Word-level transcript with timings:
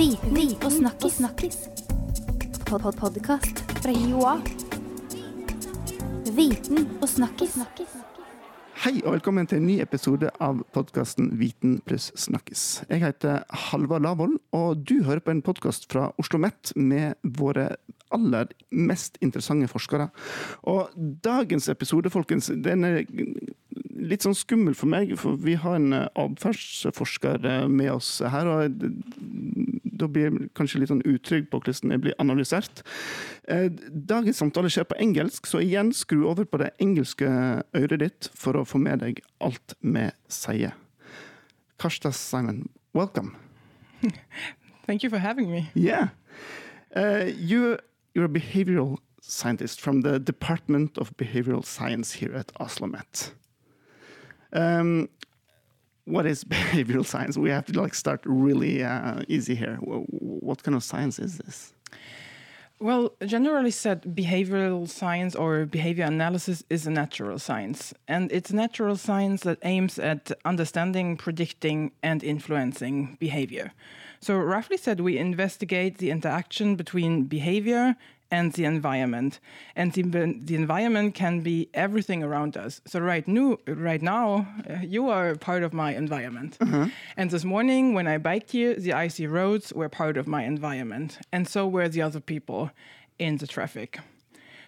Viten 0.00 0.54
og 0.64 0.72
snakkis. 0.72 1.12
snakkis. 1.12 1.56
Pod 2.66 2.80
-pod 2.80 2.96
Podkast 2.96 3.58
fra 3.82 3.92
Joa. 3.92 4.40
Viten 6.36 6.88
og 7.02 7.08
snakkis. 7.08 7.58
Hei 8.74 9.02
og 9.04 9.12
velkommen 9.12 9.46
til 9.46 9.58
en 9.58 9.66
ny 9.66 9.80
episode 9.80 10.30
av 10.40 10.62
podkasten 10.72 11.38
Viten 11.38 11.80
pluss 11.86 12.12
snakkis. 12.16 12.84
Jeg 12.88 13.00
heter 13.00 13.42
Halvard 13.50 14.02
Lavoll, 14.02 14.38
og 14.52 14.88
du 14.88 15.02
hører 15.02 15.18
på 15.18 15.30
en 15.30 15.42
podkast 15.42 15.92
fra 15.92 16.00
Oslo 16.18 16.38
OsloMet 16.38 16.72
med 16.76 17.14
våre 17.22 17.76
aller 18.10 18.46
mest 18.70 19.18
interessante 19.20 19.68
forskere. 19.68 20.08
Og 20.62 20.88
dagens 21.24 21.68
episode, 21.68 22.10
folkens, 22.10 22.46
den 22.46 22.84
er 22.84 23.04
litt 24.00 24.24
sånn 24.24 24.36
skummel 24.36 24.74
for 24.76 24.90
meg, 24.90 25.12
for 25.20 25.38
vi 25.40 25.56
har 25.60 25.76
en 25.78 25.92
atferdsforsker 26.08 27.68
med 27.70 27.92
oss 27.92 28.18
her. 28.24 28.48
og 28.48 28.80
da 30.00 30.08
blir 30.08 30.28
jeg 30.28 30.50
kanskje 30.56 30.80
litt 30.80 30.90
sånn 30.92 31.04
utrygg 31.08 31.48
på 31.52 31.60
hvordan 31.60 31.94
jeg 31.94 32.02
blir 32.06 32.16
analysert. 32.22 32.82
Dagens 33.46 34.40
samtale 34.40 34.70
skjer 34.72 34.88
på 34.88 34.98
engelsk, 35.02 35.48
så 35.50 35.60
igjen 35.64 35.92
skru 35.96 36.24
over 36.30 36.48
på 36.48 36.60
det 36.62 36.72
engelske 36.82 37.28
øret 37.76 38.00
ditt 38.02 38.30
for 38.36 38.56
å 38.56 38.66
få 38.68 38.80
med 38.82 39.04
deg 39.04 39.20
alt 39.44 39.76
vi 39.80 40.08
sier. 40.32 40.76
Karsta 41.80 42.12
Simon, 42.12 42.68
welcome. 42.94 43.36
Thank 44.86 45.04
you 45.04 45.10
for 45.10 45.18
having 45.18 45.50
me. 45.50 45.70
Yeah. 45.74 46.08
Uh, 46.96 47.30
you, 47.36 47.78
you're 48.14 48.24
a 48.24 48.28
behavioral 48.28 48.98
scientist 49.20 49.80
from 49.80 50.02
the 50.02 50.18
Department 50.18 50.98
of 50.98 51.16
Behavioral 51.16 51.64
Science 51.64 52.12
here 52.14 52.34
at 52.34 52.52
OsloMet. 52.60 53.32
Um, 54.52 55.08
what 56.04 56.26
is 56.26 56.44
behavioral 56.58 57.04
science? 57.04 57.36
We 57.36 57.50
have 57.50 57.66
to 57.66 57.80
like 57.80 57.94
start 57.94 58.20
really 58.24 58.82
uh, 58.82 59.22
easy 59.28 59.54
here. 59.54 59.76
What 59.76 60.62
kind 60.62 60.74
of 60.74 60.84
science 60.84 61.18
is 61.18 61.38
this? 61.38 61.72
Well, 62.82 63.12
generally 63.26 63.72
said, 63.72 64.04
behavioral 64.04 64.88
science 64.88 65.34
or 65.34 65.66
behavior 65.66 66.06
analysis 66.06 66.64
is 66.70 66.86
a 66.86 66.90
natural 66.90 67.38
science. 67.38 67.92
And 68.08 68.32
it's 68.32 68.54
natural 68.54 68.96
science 68.96 69.42
that 69.42 69.58
aims 69.64 69.98
at 69.98 70.32
understanding, 70.46 71.18
predicting, 71.18 71.92
and 72.02 72.24
influencing 72.24 73.18
behavior. 73.20 73.74
So, 74.20 74.34
roughly 74.36 74.78
said, 74.78 75.00
we 75.00 75.18
investigate 75.18 75.98
the 75.98 76.10
interaction 76.10 76.76
between 76.76 77.24
behavior 77.24 77.96
and 78.30 78.52
the 78.52 78.64
environment. 78.64 79.40
And 79.76 79.92
the, 79.92 80.02
the 80.02 80.54
environment 80.54 81.14
can 81.14 81.40
be 81.40 81.68
everything 81.74 82.22
around 82.22 82.56
us. 82.56 82.80
So 82.86 83.00
right, 83.00 83.26
new, 83.26 83.58
right 83.66 84.02
now, 84.02 84.46
uh, 84.68 84.74
you 84.82 85.08
are 85.08 85.34
part 85.34 85.62
of 85.62 85.72
my 85.72 85.94
environment. 85.94 86.56
Uh-huh. 86.60 86.86
And 87.16 87.30
this 87.30 87.44
morning, 87.44 87.94
when 87.94 88.06
I 88.06 88.18
biked 88.18 88.52
here, 88.52 88.74
the 88.74 88.92
icy 88.92 89.26
roads 89.26 89.72
were 89.72 89.88
part 89.88 90.16
of 90.16 90.26
my 90.26 90.44
environment. 90.44 91.18
And 91.32 91.48
so 91.48 91.66
were 91.66 91.88
the 91.88 92.02
other 92.02 92.20
people 92.20 92.70
in 93.18 93.36
the 93.38 93.46
traffic. 93.46 93.98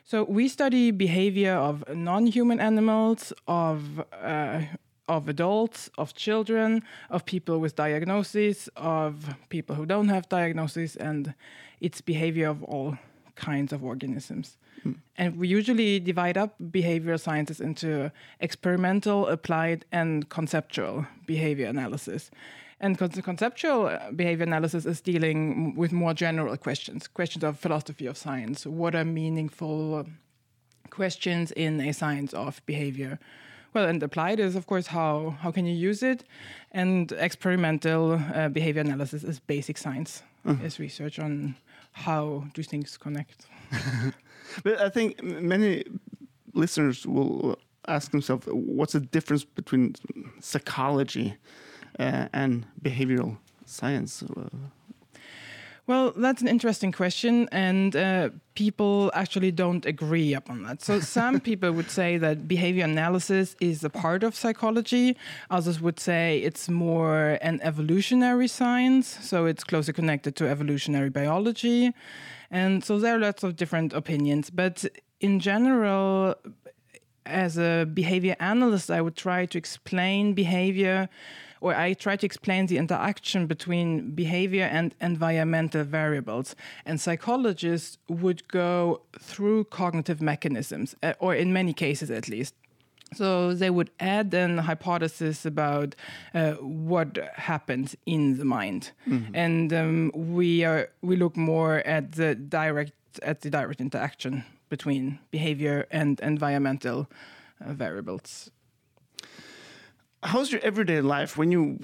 So 0.04 0.24
we 0.24 0.48
study 0.48 0.90
behavior 0.90 1.54
of 1.54 1.84
non-human 1.88 2.60
animals, 2.60 3.32
of 3.46 4.04
uh, 4.12 4.62
of 5.08 5.28
adults, 5.28 5.90
of 5.98 6.14
children, 6.14 6.82
of 7.10 7.24
people 7.24 7.58
with 7.58 7.74
diagnoses, 7.76 8.68
of 8.76 9.34
people 9.48 9.76
who 9.76 9.84
don't 9.84 10.08
have 10.08 10.28
diagnoses, 10.28 10.96
and 10.96 11.34
its 11.80 12.00
behavior 12.00 12.48
of 12.48 12.62
all 12.62 12.96
kinds 13.34 13.72
of 13.72 13.82
organisms. 13.84 14.56
Mm. 14.84 14.96
And 15.16 15.36
we 15.36 15.48
usually 15.48 16.00
divide 16.00 16.36
up 16.36 16.54
behavioral 16.70 17.20
sciences 17.20 17.60
into 17.60 18.10
experimental, 18.40 19.26
applied, 19.26 19.84
and 19.92 20.28
conceptual 20.28 21.06
behavior 21.26 21.66
analysis. 21.66 22.30
And 22.80 22.98
conceptual 22.98 23.86
uh, 23.86 24.10
behavior 24.10 24.44
analysis 24.44 24.86
is 24.86 25.00
dealing 25.00 25.76
with 25.76 25.92
more 25.92 26.14
general 26.14 26.56
questions, 26.56 27.06
questions 27.06 27.44
of 27.44 27.58
philosophy 27.58 28.06
of 28.06 28.16
science. 28.16 28.66
What 28.66 28.96
are 28.96 29.04
meaningful 29.04 30.06
questions 30.90 31.52
in 31.52 31.80
a 31.80 31.92
science 31.92 32.34
of 32.34 32.60
behavior? 32.66 33.20
Well, 33.72 33.86
and 33.86 34.02
applied 34.02 34.40
is, 34.40 34.56
of 34.56 34.66
course, 34.66 34.88
how, 34.88 35.36
how 35.40 35.52
can 35.52 35.64
you 35.64 35.74
use 35.74 36.02
it? 36.02 36.24
And 36.72 37.12
experimental 37.12 38.20
uh, 38.34 38.48
behavior 38.48 38.82
analysis 38.82 39.22
is 39.22 39.38
basic 39.38 39.78
science, 39.78 40.22
is 40.62 40.78
research 40.78 41.18
on 41.18 41.54
how 41.92 42.44
do 42.54 42.62
things 42.62 42.96
connect. 42.96 43.46
but 44.64 44.80
I 44.80 44.88
think 44.88 45.22
many 45.22 45.84
listeners 46.54 47.06
will 47.06 47.58
ask 47.88 48.10
themselves, 48.10 48.46
what's 48.50 48.92
the 48.92 49.00
difference 49.00 49.44
between 49.44 49.94
psychology 50.40 51.36
uh, 51.98 52.28
and 52.32 52.66
behavioral 52.82 53.38
science? 53.66 54.22
Well, 55.88 56.12
that's 56.16 56.40
an 56.40 56.46
interesting 56.46 56.92
question, 56.92 57.48
and 57.50 57.96
uh, 57.96 58.30
people 58.54 59.10
actually 59.14 59.50
don't 59.50 59.84
agree 59.84 60.32
upon 60.32 60.62
that. 60.62 60.80
So, 60.80 61.00
some 61.18 61.40
people 61.40 61.72
would 61.72 61.90
say 61.90 62.18
that 62.18 62.46
behavior 62.46 62.84
analysis 62.84 63.56
is 63.60 63.82
a 63.82 63.90
part 63.90 64.22
of 64.22 64.36
psychology. 64.36 65.16
Others 65.50 65.80
would 65.80 65.98
say 65.98 66.38
it's 66.38 66.68
more 66.68 67.36
an 67.42 67.60
evolutionary 67.62 68.46
science, 68.46 69.18
so 69.22 69.46
it's 69.46 69.64
closely 69.64 69.92
connected 69.92 70.36
to 70.36 70.48
evolutionary 70.48 71.10
biology. 71.10 71.92
And 72.48 72.84
so, 72.84 73.00
there 73.00 73.16
are 73.16 73.18
lots 73.18 73.42
of 73.42 73.56
different 73.56 73.92
opinions. 73.92 74.50
But 74.50 74.84
in 75.20 75.40
general, 75.40 76.36
as 77.26 77.58
a 77.58 77.86
behavior 77.92 78.36
analyst, 78.38 78.88
I 78.88 79.00
would 79.00 79.16
try 79.16 79.46
to 79.46 79.58
explain 79.58 80.34
behavior 80.34 81.08
or 81.62 81.74
I 81.76 81.94
try 81.94 82.16
to 82.16 82.26
explain 82.26 82.66
the 82.66 82.76
interaction 82.76 83.46
between 83.46 84.10
behavior 84.10 84.64
and 84.64 84.94
environmental 85.00 85.84
variables. 85.84 86.56
And 86.84 87.00
psychologists 87.00 87.98
would 88.08 88.46
go 88.48 89.02
through 89.18 89.64
cognitive 89.64 90.20
mechanisms, 90.20 90.96
uh, 91.02 91.14
or 91.20 91.34
in 91.34 91.52
many 91.52 91.72
cases 91.72 92.10
at 92.10 92.28
least. 92.28 92.54
So 93.14 93.54
they 93.54 93.70
would 93.70 93.90
add 94.00 94.34
an 94.34 94.58
hypothesis 94.58 95.46
about 95.46 95.94
uh, 96.34 96.52
what 96.54 97.18
happens 97.34 97.94
in 98.06 98.38
the 98.38 98.44
mind, 98.44 98.92
mm-hmm. 99.06 99.34
and 99.34 99.72
um, 99.72 100.10
we 100.14 100.64
are 100.64 100.88
we 101.02 101.16
look 101.16 101.36
more 101.36 101.86
at 101.86 102.12
the 102.12 102.34
direct 102.34 102.94
at 103.22 103.42
the 103.42 103.50
direct 103.50 103.82
interaction 103.82 104.44
between 104.70 105.18
behavior 105.30 105.86
and 105.90 106.20
environmental 106.20 107.06
uh, 107.60 107.74
variables 107.74 108.50
how's 110.22 110.52
your 110.52 110.60
everyday 110.62 111.00
life 111.00 111.36
when 111.36 111.50
you 111.50 111.78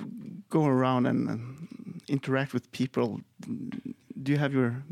go 0.49 0.67
around 0.67 1.07
and 1.07 2.01
interact 2.09 2.53
with 2.53 2.71
people? 2.73 3.21
Do 4.23 4.33
you 4.33 4.39
have 4.39 4.53
your 4.53 4.83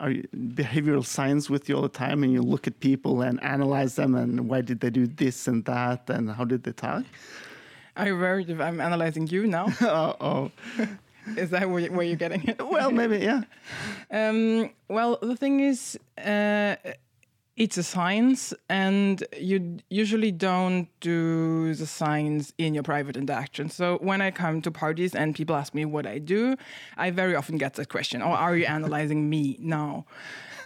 are 0.00 0.10
you, 0.10 0.26
behavioral 0.34 1.04
science 1.04 1.50
with 1.50 1.68
you 1.68 1.76
all 1.76 1.82
the 1.82 1.88
time, 1.88 2.22
and 2.22 2.32
you 2.32 2.42
look 2.42 2.66
at 2.66 2.80
people 2.80 3.22
and 3.22 3.42
analyze 3.42 3.96
them, 3.96 4.14
and 4.14 4.48
why 4.48 4.60
did 4.60 4.80
they 4.80 4.90
do 4.90 5.06
this 5.06 5.46
and 5.46 5.64
that, 5.66 6.08
and 6.08 6.30
how 6.30 6.44
did 6.44 6.64
they 6.64 6.72
talk? 6.72 7.04
You 8.02 8.16
worried 8.16 8.50
if 8.50 8.60
I'm 8.60 8.80
analyzing 8.80 9.26
you 9.28 9.46
now? 9.46 9.66
oh. 9.80 10.16
oh. 10.20 10.50
is 11.36 11.50
that 11.50 11.68
where, 11.68 11.86
where 11.92 12.04
you're 12.04 12.16
getting 12.16 12.42
it? 12.44 12.66
well, 12.66 12.90
maybe, 12.90 13.18
yeah. 13.18 13.42
Um, 14.10 14.70
well, 14.88 15.18
the 15.20 15.36
thing 15.36 15.60
is, 15.60 15.98
uh, 16.18 16.76
it's 17.56 17.76
a 17.76 17.82
science 17.82 18.52
and 18.68 19.22
you 19.38 19.78
usually 19.88 20.32
don't 20.32 20.88
do 21.00 21.72
the 21.74 21.86
science 21.86 22.52
in 22.58 22.74
your 22.74 22.82
private 22.82 23.16
interaction. 23.16 23.68
So 23.70 23.98
when 24.00 24.20
i 24.20 24.30
come 24.30 24.60
to 24.62 24.70
parties 24.70 25.14
and 25.14 25.34
people 25.34 25.54
ask 25.54 25.74
me 25.74 25.84
what 25.84 26.06
i 26.06 26.18
do 26.18 26.56
i 26.96 27.10
very 27.10 27.34
often 27.36 27.56
get 27.58 27.74
that 27.74 27.88
question 27.88 28.22
oh 28.22 28.26
are 28.30 28.56
you 28.56 28.66
analyzing 28.66 29.28
me 29.28 29.56
now 29.60 30.04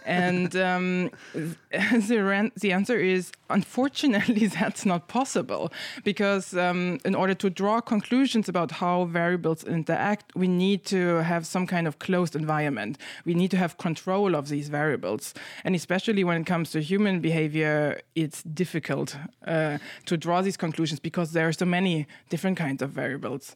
and 0.05 0.55
um, 0.55 1.11
the, 1.33 2.51
the 2.59 2.71
answer 2.71 2.99
is 2.99 3.31
unfortunately 3.49 4.47
that's 4.59 4.85
not 4.85 5.07
possible 5.07 5.71
because 6.03 6.55
um, 6.55 6.99
in 7.05 7.15
order 7.15 7.33
to 7.33 7.49
draw 7.49 7.81
conclusions 7.81 8.47
about 8.49 8.71
how 8.71 9.05
variables 9.05 9.63
interact, 9.63 10.35
we 10.35 10.47
need 10.47 10.85
to 10.85 11.17
have 11.17 11.45
some 11.45 11.65
kind 11.67 11.87
of 11.87 11.99
closed 11.99 12.35
environment. 12.35 12.97
We 13.25 13.33
need 13.33 13.51
to 13.51 13.57
have 13.57 13.77
control 13.77 14.35
of 14.35 14.49
these 14.49 14.69
variables. 14.69 15.33
And 15.63 15.75
especially 15.75 16.23
when 16.23 16.41
it 16.41 16.45
comes 16.45 16.71
to 16.71 16.81
human 16.81 17.19
behavior, 17.19 18.01
it's 18.15 18.43
difficult 18.43 19.15
uh, 19.45 19.77
to 20.05 20.17
draw 20.17 20.41
these 20.41 20.57
conclusions 20.57 20.99
because 20.99 21.31
there 21.33 21.47
are 21.47 21.53
so 21.53 21.65
many 21.65 22.07
different 22.29 22.57
kinds 22.57 22.81
of 22.81 22.91
variables. 22.91 23.55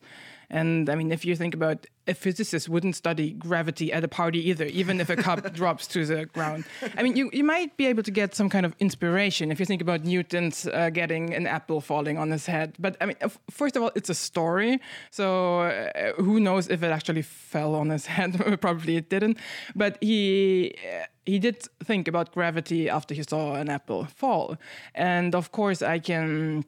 And 0.54 0.88
I 0.88 0.94
mean, 0.94 1.12
if 1.12 1.26
you 1.26 1.36
think 1.36 1.56
about 1.56 1.88
a 2.08 2.14
physicist 2.14 2.70
wouldn't 2.70 2.96
study 2.96 3.32
gravity 3.32 3.92
at 3.92 4.04
a 4.04 4.08
party 4.08 4.50
either, 4.50 4.66
even 4.66 5.02
if 5.02 5.10
a 5.10 5.16
cup 5.16 5.52
drops 5.60 5.88
to 5.88 6.06
the 6.06 6.28
ground. 6.28 6.64
I 6.96 7.02
mean, 7.02 7.16
you, 7.16 7.32
you 7.34 7.44
might 7.44 7.76
be 7.76 7.88
able 7.88 8.04
to 8.04 8.12
get 8.12 8.36
some 8.36 8.50
kind 8.50 8.64
of 8.64 8.76
inspiration 8.80 9.52
if 9.52 9.60
you 9.60 9.66
think 9.66 9.82
about 9.82 10.04
Newton's 10.04 10.68
uh, 10.68 10.92
getting 10.92 11.34
an 11.34 11.48
apple 11.48 11.82
falling 11.82 12.20
on 12.20 12.30
his 12.30 12.46
head. 12.46 12.76
But 12.78 12.98
I 13.02 13.08
mean, 13.08 13.16
first 13.50 13.76
of 13.76 13.82
all, 13.82 13.92
it's 13.96 14.12
a 14.12 14.16
story. 14.16 14.80
So 15.10 15.62
uh, 15.62 16.14
who 16.22 16.40
knows 16.40 16.68
if 16.70 16.84
it 16.84 16.92
actually 16.92 17.24
fell 17.24 17.74
on 17.74 17.90
his 17.90 18.06
head? 18.16 18.40
Probably 18.62 18.98
it 18.98 19.10
didn't. 19.10 19.38
But 19.76 19.98
he. 20.02 20.76
Uh, 20.88 21.06
he 21.26 21.40
did 21.40 21.66
think 21.82 22.10
about 22.10 22.34
gravity 22.34 22.90
after 22.90 23.16
he 23.16 23.24
saw 23.24 23.54
an 23.54 23.70
apple 23.70 24.04
fall. 24.04 24.58
And 24.94 25.34
of 25.34 25.54
course, 25.54 25.82
I 25.82 26.00
can 26.00 26.66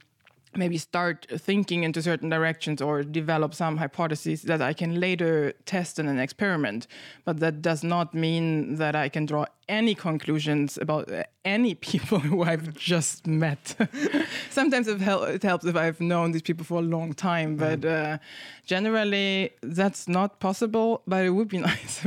maybe 0.57 0.77
start 0.77 1.27
thinking 1.37 1.83
into 1.83 2.01
certain 2.01 2.29
directions 2.29 2.81
or 2.81 3.03
develop 3.03 3.53
some 3.53 3.77
hypotheses 3.77 4.43
that 4.43 4.61
I 4.61 4.73
can 4.73 4.99
later 4.99 5.53
test 5.65 5.99
in 5.99 6.07
an 6.07 6.19
experiment. 6.19 6.87
But 7.23 7.39
that 7.39 7.61
does 7.61 7.83
not 7.83 8.13
mean 8.13 8.75
that 8.75 8.95
I 8.95 9.09
can 9.09 9.25
draw 9.25 9.45
any 9.67 9.95
conclusions 9.95 10.77
about 10.77 11.11
uh, 11.11 11.23
any 11.43 11.75
people 11.89 12.19
who 12.19 12.43
I've 12.43 12.73
just 12.73 13.27
met. 13.27 13.75
Sometimes 14.49 14.87
it, 14.87 15.01
hel- 15.01 15.23
it, 15.23 15.43
helps 15.43 15.65
if 15.65 15.75
I've 15.75 15.99
known 15.99 16.31
these 16.31 16.41
people 16.41 16.65
for 16.65 16.79
a 16.79 16.83
long 16.83 17.13
time, 17.13 17.55
but 17.55 17.83
uh, 17.85 18.17
generally 18.65 19.51
that's 19.61 20.07
not 20.07 20.39
possible. 20.39 21.01
But 21.07 21.25
it 21.25 21.31
would 21.31 21.47
be 21.47 21.57
nice. 21.71 22.01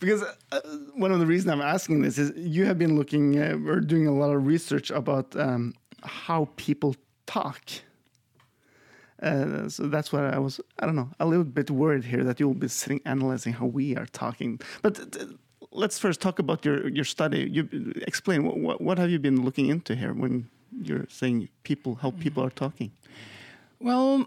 because 0.00 0.22
uh, 0.52 0.60
one 0.94 1.12
of 1.12 1.20
the 1.20 1.26
reasons 1.26 1.50
I'm 1.50 1.60
asking 1.60 2.02
this 2.02 2.18
is 2.18 2.32
you 2.36 2.64
have 2.66 2.78
been 2.78 2.96
looking 2.96 3.38
uh, 3.38 3.58
or 3.66 3.80
doing 3.80 4.06
a 4.06 4.12
lot 4.12 4.34
of 4.34 4.46
research 4.46 4.90
about 4.90 5.36
um, 5.36 5.74
how 6.02 6.48
people 6.56 6.96
talk. 7.26 7.60
Uh, 9.22 9.68
so 9.68 9.86
that's 9.86 10.12
why 10.12 10.30
I 10.30 10.38
was, 10.38 10.60
I 10.78 10.86
don't 10.86 10.96
know, 10.96 11.10
a 11.20 11.26
little 11.26 11.44
bit 11.44 11.70
worried 11.70 12.04
here 12.04 12.24
that 12.24 12.40
you'll 12.40 12.54
be 12.54 12.68
sitting 12.68 13.00
analyzing 13.04 13.52
how 13.52 13.66
we 13.66 13.96
are 13.96 14.06
talking. 14.06 14.60
But 14.82 14.98
uh, 14.98 15.26
let's 15.72 15.98
first 15.98 16.20
talk 16.20 16.38
about 16.38 16.64
your, 16.64 16.88
your 16.88 17.04
study. 17.04 17.48
You 17.50 17.92
explain 18.06 18.44
what, 18.44 18.80
what 18.80 18.98
have 18.98 19.10
you 19.10 19.18
been 19.18 19.44
looking 19.44 19.66
into 19.66 19.94
here 19.94 20.14
when 20.14 20.48
you're 20.82 21.06
saying 21.10 21.48
people, 21.64 21.96
how 21.96 22.12
people 22.12 22.42
are 22.42 22.50
talking? 22.50 22.92
Well, 23.78 24.26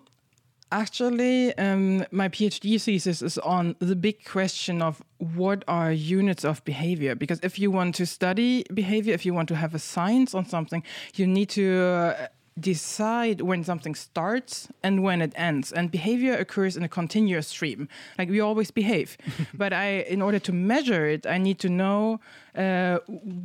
Actually, 0.74 1.56
um, 1.60 2.04
my 2.10 2.28
PhD 2.28 2.81
thesis 2.81 3.22
is 3.22 3.38
on 3.38 3.75
the 3.78 3.96
big 3.96 4.25
question 4.25 4.81
of 4.81 5.04
what 5.20 5.64
are 5.68 5.92
units 5.92 6.44
of 6.44 6.66
behavior. 6.66 7.14
Because 7.14 7.40
if 7.44 7.60
you 7.60 7.70
want 7.70 7.94
to 7.94 8.08
study 8.08 8.66
behavior, 8.74 9.14
if 9.14 9.24
you 9.24 9.36
want 9.36 9.50
to 9.50 9.56
have 9.56 9.75
a 9.75 9.80
science 9.80 10.34
on 10.34 10.48
something, 10.48 10.81
you 11.14 11.28
need 11.28 11.50
to 11.50 11.80
uh, 11.80 12.28
decide 12.60 13.42
when 13.42 13.64
something 13.64 13.96
starts 13.96 14.68
and 14.84 15.02
when 15.04 15.22
it 15.22 15.34
ends. 15.36 15.72
And 15.72 15.90
behavior 15.90 16.36
occurs 16.36 16.78
in 16.78 16.84
a 16.84 16.88
continuous 16.88 17.48
stream. 17.48 17.88
Like 18.18 18.30
we 18.30 18.40
always 18.40 18.72
behave. 18.72 19.18
But 19.54 19.74
i 19.74 20.06
in 20.16 20.22
order 20.22 20.40
to 20.40 20.54
measure 20.54 21.06
it 21.06 21.26
i 21.26 21.38
need 21.38 21.60
to 21.60 21.70
know 21.70 22.20
uh, 22.56 22.98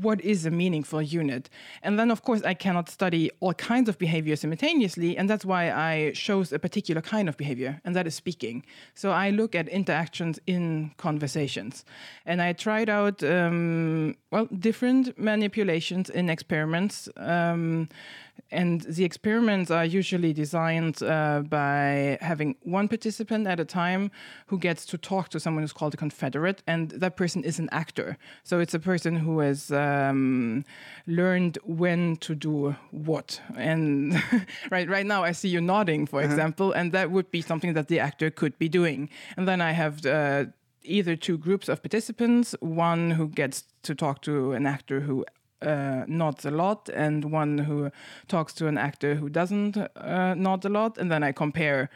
what 0.02 0.20
is 0.20 0.44
a 0.44 0.50
meaningful 0.50 1.00
unit. 1.00 1.48
And 1.82 1.98
then 1.98 2.10
of 2.10 2.22
course 2.22 2.42
i 2.42 2.54
cannot 2.54 2.88
study 2.88 3.30
all 3.40 3.54
kinds 3.54 3.88
of 3.88 3.98
behavior 3.98 4.36
simultaneously. 4.36 5.16
And 5.16 5.28
that's 5.30 5.44
why 5.44 5.72
i 5.72 6.12
chose 6.14 6.52
a 6.52 6.58
particular 6.58 7.00
kind 7.00 7.28
of 7.28 7.36
behavior 7.36 7.80
and 7.84 7.94
that 7.96 8.06
is 8.06 8.14
speaking. 8.14 8.64
So 8.94 9.10
i 9.10 9.30
look 9.30 9.54
at 9.54 9.68
interactions 9.68 10.38
in 10.46 10.92
conversations. 10.96 11.84
And 12.26 12.42
i 12.42 12.52
tried 12.52 12.88
out 12.88 13.22
um, 13.22 14.16
well 14.30 14.46
different 14.46 15.18
manipulations 15.18 16.10
in 16.10 16.28
experiments 16.28 17.08
um, 17.16 17.88
and 18.50 18.80
the 18.82 19.04
experiments 19.04 19.70
are 19.70 19.84
usually 19.84 20.32
designed 20.32 21.02
uh, 21.02 21.42
by 21.48 22.18
having 22.20 22.56
one 22.62 22.88
participant 22.88 23.46
at 23.46 23.60
a 23.60 23.64
time 23.64 24.10
who 24.46 24.58
gets 24.58 24.86
to 24.86 24.98
talk 24.98 25.28
to 25.30 25.40
someone 25.40 25.62
who's 25.62 25.72
called 25.72 25.94
a 25.94 25.96
confederate, 25.96 26.62
and 26.66 26.90
that 26.90 27.16
person 27.16 27.44
is 27.44 27.58
an 27.58 27.68
actor. 27.72 28.16
So 28.44 28.60
it's 28.60 28.74
a 28.74 28.78
person 28.78 29.16
who 29.16 29.40
has 29.40 29.70
um, 29.70 30.64
learned 31.06 31.58
when 31.64 32.16
to 32.16 32.34
do 32.34 32.76
what. 32.90 33.40
And 33.56 34.22
right, 34.70 34.88
right 34.88 35.06
now, 35.06 35.24
I 35.24 35.32
see 35.32 35.48
you 35.48 35.60
nodding, 35.60 36.06
for 36.06 36.20
uh-huh. 36.20 36.30
example, 36.30 36.72
and 36.72 36.92
that 36.92 37.10
would 37.10 37.30
be 37.30 37.42
something 37.42 37.74
that 37.74 37.88
the 37.88 38.00
actor 38.00 38.30
could 38.30 38.58
be 38.58 38.68
doing. 38.68 39.10
And 39.36 39.46
then 39.46 39.60
I 39.60 39.72
have 39.72 40.06
uh, 40.06 40.46
either 40.82 41.16
two 41.16 41.38
groups 41.38 41.68
of 41.68 41.82
participants, 41.82 42.54
one 42.60 43.12
who 43.12 43.28
gets 43.28 43.64
to 43.82 43.94
talk 43.94 44.22
to 44.22 44.52
an 44.52 44.66
actor 44.66 45.00
who 45.00 45.24
uh, 45.62 46.04
nods 46.06 46.44
a 46.44 46.50
lot 46.50 46.88
and 46.90 47.32
one 47.32 47.58
who 47.58 47.90
talks 48.28 48.52
to 48.54 48.66
an 48.66 48.78
actor 48.78 49.16
who 49.16 49.28
doesn't 49.28 49.76
uh, 49.76 50.34
nod 50.34 50.64
a 50.64 50.68
lot 50.68 50.98
and 50.98 51.10
then 51.10 51.22
i 51.22 51.32
compare 51.32 51.90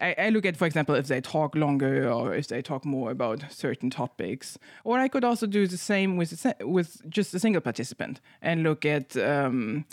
I, 0.00 0.14
I, 0.16 0.28
look 0.30 0.46
at 0.46 0.56
for 0.56 0.66
example 0.66 0.94
if 0.94 1.08
they 1.08 1.20
talk 1.20 1.54
longer 1.54 2.10
or 2.10 2.34
if 2.34 2.48
they 2.48 2.62
talk 2.62 2.84
more 2.84 3.10
about 3.10 3.44
certain 3.50 3.90
topics. 3.90 4.58
Or 4.84 4.98
i 4.98 5.08
could 5.08 5.24
also 5.24 5.46
do 5.46 5.66
the 5.66 5.76
same 5.76 6.16
with 6.16 6.46
with 6.62 7.02
just 7.10 7.34
a 7.34 7.38
single 7.38 7.60
participant 7.60 8.20
and 8.40 8.62
look 8.62 8.86
at 8.86 9.16
um, 9.16 9.84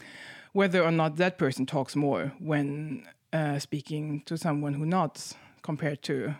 whether 0.54 0.81
or 0.81 0.92
not 0.92 1.18
that 1.18 1.38
person 1.38 1.66
talks 1.66 1.96
more 1.96 2.31
when 2.40 3.06
uh, 3.34 3.60
speaking 3.60 4.22
to 4.25 4.38
someone 4.38 4.74
who 4.74 4.86
nods 4.86 5.36
compared 5.62 6.02
to 6.04 6.36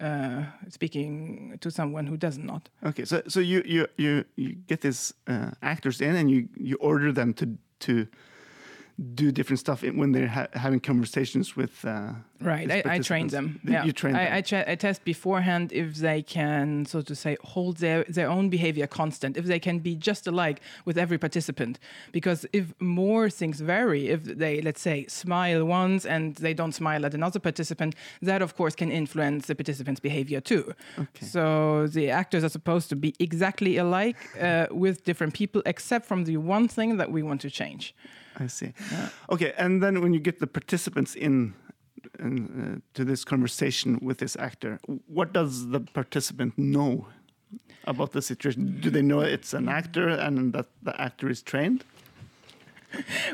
uh, 0.00 0.44
speaking 0.68 1.58
to 1.60 1.70
someone 1.70 2.06
who 2.06 2.16
does 2.16 2.38
not. 2.38 2.68
Okay, 2.84 3.04
so 3.04 3.22
so 3.28 3.40
you 3.40 3.62
you 3.64 3.86
you, 3.96 4.24
you 4.36 4.54
get 4.66 4.80
these 4.80 5.14
uh, 5.26 5.50
actors 5.62 6.00
in 6.00 6.16
and 6.16 6.30
you 6.30 6.48
you 6.56 6.76
order 6.80 7.12
them 7.12 7.34
to 7.34 7.58
to 7.80 8.06
do 8.98 9.30
different 9.30 9.60
stuff 9.60 9.82
when 9.82 10.10
they're 10.10 10.26
ha 10.26 10.48
having 10.54 10.80
conversations 10.80 11.56
with. 11.56 11.84
Uh, 11.84 12.14
right, 12.40 12.68
I, 12.70 12.82
I, 12.94 12.98
train 12.98 13.28
them. 13.28 13.60
Yeah. 13.62 13.84
You 13.84 13.92
train 13.92 14.16
I, 14.16 14.40
them. 14.40 14.64
I, 14.66 14.72
I, 14.72 14.74
test 14.74 15.04
beforehand 15.04 15.72
if 15.72 15.96
they 15.96 16.20
can, 16.22 16.84
so 16.84 17.00
to 17.02 17.14
say, 17.14 17.36
hold 17.42 17.76
their 17.76 18.02
their 18.04 18.28
own 18.28 18.48
behavior 18.50 18.88
constant. 18.88 19.36
If 19.36 19.44
they 19.44 19.60
can 19.60 19.78
be 19.78 19.94
just 19.94 20.26
alike 20.26 20.60
with 20.84 20.98
every 20.98 21.16
participant, 21.16 21.78
because 22.10 22.44
if 22.52 22.74
more 22.80 23.30
things 23.30 23.60
vary, 23.60 24.08
if 24.08 24.24
they 24.24 24.60
let's 24.62 24.80
say 24.80 25.06
smile 25.06 25.64
once 25.64 26.04
and 26.04 26.34
they 26.36 26.52
don't 26.52 26.72
smile 26.72 27.06
at 27.06 27.14
another 27.14 27.38
participant, 27.38 27.94
that 28.20 28.42
of 28.42 28.56
course 28.56 28.74
can 28.74 28.90
influence 28.90 29.46
the 29.46 29.54
participant's 29.54 30.00
behavior 30.00 30.40
too. 30.40 30.74
Okay. 30.98 31.26
So 31.26 31.86
the 31.86 32.10
actors 32.10 32.42
are 32.42 32.48
supposed 32.48 32.88
to 32.88 32.96
be 32.96 33.14
exactly 33.20 33.76
alike 33.76 34.16
uh, 34.40 34.66
with 34.72 35.04
different 35.04 35.34
people, 35.34 35.62
except 35.66 36.04
from 36.06 36.24
the 36.24 36.36
one 36.36 36.66
thing 36.66 36.96
that 36.96 37.12
we 37.12 37.22
want 37.22 37.40
to 37.42 37.50
change. 37.50 37.94
I 38.38 38.46
see. 38.46 38.72
Yeah. 38.92 39.08
Okay, 39.30 39.52
and 39.58 39.82
then 39.82 40.00
when 40.00 40.14
you 40.14 40.20
get 40.20 40.38
the 40.38 40.46
participants 40.46 41.14
in, 41.14 41.54
in 42.18 42.80
uh, 42.80 42.80
to 42.94 43.04
this 43.04 43.24
conversation 43.24 43.98
with 44.00 44.18
this 44.18 44.36
actor, 44.36 44.78
what 45.06 45.32
does 45.32 45.68
the 45.68 45.80
participant 45.80 46.56
know 46.56 47.08
about 47.84 48.12
the 48.12 48.22
situation? 48.22 48.78
Do 48.80 48.90
they 48.90 49.02
know 49.02 49.20
it's 49.20 49.54
an 49.54 49.68
actor 49.68 50.08
and 50.08 50.52
that 50.52 50.66
the 50.82 51.00
actor 51.00 51.28
is 51.28 51.42
trained? 51.42 51.84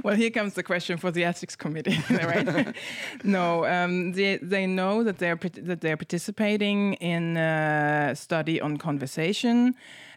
well, 0.03 0.15
here 0.15 0.31
comes 0.31 0.55
the 0.55 0.63
question 0.63 0.99
for 0.99 1.11
the 1.11 1.25
ethics 1.25 1.57
committee, 1.57 1.99
right? 2.11 2.75
no, 3.25 3.65
um, 3.67 4.13
they 4.13 4.39
they 4.39 4.67
know 4.67 5.03
that 5.05 5.19
they're 5.19 5.37
that 5.37 5.81
they're 5.81 5.97
participating 5.97 6.95
in 6.95 7.37
a 7.37 8.15
study 8.15 8.61
on 8.61 8.77
conversation. 8.77 9.75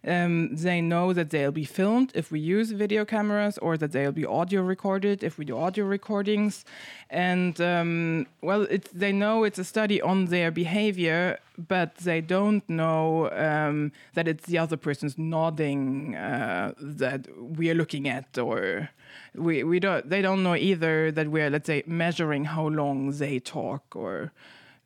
Um, 0.07 0.55
they 0.55 0.79
know 0.79 1.11
that 1.11 1.29
they'll 1.31 1.51
be 1.51 1.65
filmed 1.65 2.11
if 2.15 2.31
we 2.31 2.39
use 2.39 2.71
video 2.71 3.03
cameras, 3.03 3.57
or 3.57 3.77
that 3.77 3.91
they'll 3.91 4.13
be 4.13 4.25
audio 4.25 4.61
recorded 4.61 5.23
if 5.23 5.37
we 5.37 5.43
do 5.45 5.57
audio 5.57 5.85
recordings. 5.85 6.63
And 7.09 7.59
um, 7.59 8.27
well, 8.41 8.65
they 8.93 9.11
know 9.11 9.43
it's 9.43 9.59
a 9.59 9.65
study 9.65 10.01
on 10.01 10.25
their 10.25 10.49
behavior, 10.49 11.39
but 11.57 11.97
they 11.97 12.21
don't 12.21 12.67
know 12.69 13.29
um, 13.31 13.91
that 14.13 14.27
it's 14.27 14.45
the 14.45 14.57
other 14.57 14.77
person's 14.77 15.17
nodding 15.17 16.15
uh, 16.15 16.73
that 16.79 17.27
we 17.37 17.69
are 17.69 17.75
looking 17.75 18.07
at, 18.07 18.37
or 18.37 18.89
we, 19.35 19.63
we 19.63 19.79
don't 19.79 20.09
they 20.09 20.21
don't 20.21 20.43
know 20.43 20.55
either 20.55 21.11
that 21.11 21.29
we're 21.29 21.49
let's 21.49 21.67
say 21.67 21.83
measuring 21.85 22.45
how 22.45 22.67
long 22.67 23.11
they 23.11 23.39
talk 23.39 23.95
or 23.95 24.31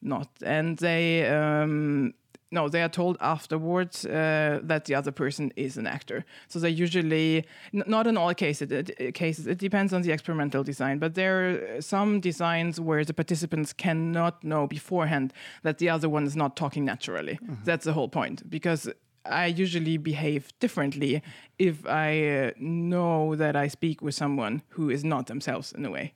not 0.02 0.30
and 0.44 0.78
they 0.80 1.28
um, 1.28 2.14
no 2.52 2.70
they 2.70 2.82
are 2.82 2.90
told 2.90 3.18
afterwards 3.20 4.06
uh, 4.06 4.60
that 4.64 4.86
the 4.86 4.96
other 4.96 5.12
person 5.12 5.52
is 5.56 5.78
an 5.78 5.88
actor 5.88 6.26
so 6.48 6.60
they 6.60 6.70
usually 6.70 7.46
not 7.74 8.08
in 8.08 8.18
all 8.18 8.34
cases 8.34 8.72
it, 8.72 9.14
cases 9.14 9.48
it 9.48 9.58
depends 9.58 9.94
on 9.94 10.02
the 10.02 10.12
experimental 10.12 10.64
design 10.64 11.00
but 11.00 11.16
there 11.16 11.78
are 11.78 11.82
some 11.82 12.20
designs 12.20 12.80
where 12.80 13.04
the 13.04 13.14
participants 13.14 13.74
cannot 13.74 14.44
know 14.44 14.68
beforehand 14.68 15.34
that 15.64 15.78
the 15.78 15.90
other 15.90 16.10
one 16.10 16.26
is 16.26 16.36
not 16.36 16.56
talking 16.56 16.86
naturally 16.86 17.38
mm 17.42 17.48
-hmm. 17.48 17.66
that's 17.66 17.86
the 17.86 17.94
whole 17.94 18.10
point 18.10 18.44
because 18.50 18.92
I 19.26 19.48
usually 19.48 19.98
behave 19.98 20.52
differently 20.60 21.22
if 21.60 21.86
I 21.86 22.28
uh, 22.28 22.52
know 22.58 23.36
that 23.36 23.56
I 23.56 23.68
speak 23.68 24.02
with 24.02 24.16
someone 24.16 24.64
who 24.70 24.90
is 24.90 25.04
not 25.04 25.28
themselves 25.28 25.72
in 25.72 25.86
a 25.86 25.92
way. 25.92 26.14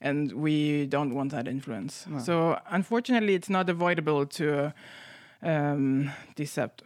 And 0.00 0.32
we 0.32 0.86
don't 0.86 1.14
want 1.14 1.30
that 1.32 1.48
influence. 1.48 2.06
No. 2.06 2.18
So, 2.18 2.60
unfortunately, 2.70 3.34
it's 3.34 3.48
not 3.48 3.68
avoidable 3.68 4.26
to 4.26 4.74
um, 5.46 6.10
decept. 6.34 6.80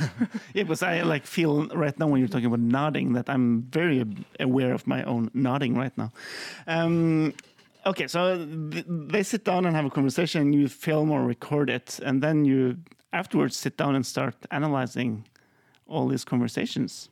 yeah, 0.54 0.62
because 0.62 0.82
I 0.82 1.02
like 1.02 1.26
feel 1.26 1.68
right 1.68 1.96
now 1.98 2.06
when 2.06 2.20
you're 2.20 2.28
talking 2.28 2.46
about 2.46 2.60
nodding 2.60 3.12
that 3.12 3.28
I'm 3.28 3.62
very 3.70 4.04
aware 4.40 4.72
of 4.72 4.86
my 4.86 5.04
own 5.04 5.30
nodding 5.34 5.74
right 5.76 5.96
now. 5.98 6.12
Um, 6.66 7.34
okay, 7.84 8.08
so 8.08 8.38
th 8.70 8.84
they 8.88 9.22
sit 9.22 9.44
down 9.44 9.66
and 9.66 9.76
have 9.76 9.86
a 9.86 9.90
conversation. 9.90 10.52
You 10.52 10.68
film 10.68 11.10
or 11.10 11.24
record 11.26 11.68
it, 11.70 12.00
and 12.02 12.22
then 12.22 12.44
you 12.44 12.78
afterwards 13.12 13.56
sit 13.56 13.76
down 13.76 13.94
and 13.94 14.04
start 14.04 14.34
analyzing 14.50 15.24
all 15.86 16.08
these 16.08 16.24
conversations. 16.24 17.10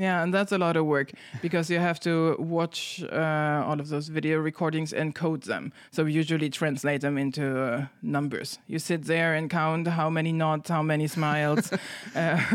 Yeah, 0.00 0.22
and 0.22 0.32
that's 0.32 0.52
a 0.52 0.58
lot 0.58 0.76
of 0.76 0.86
work 0.86 1.10
because 1.42 1.68
you 1.68 1.80
have 1.80 1.98
to 2.00 2.36
watch 2.38 3.02
uh, 3.12 3.64
all 3.66 3.80
of 3.80 3.88
those 3.88 4.06
video 4.08 4.38
recordings 4.38 4.92
and 4.92 5.12
code 5.12 5.42
them. 5.42 5.72
So 5.90 6.04
we 6.04 6.12
usually 6.12 6.50
translate 6.50 7.00
them 7.00 7.18
into 7.18 7.60
uh, 7.60 7.86
numbers. 8.00 8.58
You 8.68 8.78
sit 8.78 9.04
there 9.06 9.34
and 9.34 9.50
count 9.50 9.88
how 9.88 10.08
many 10.08 10.30
nods, 10.32 10.70
how 10.70 10.82
many 10.82 11.08
smiles. 11.08 11.72
uh, 11.72 11.78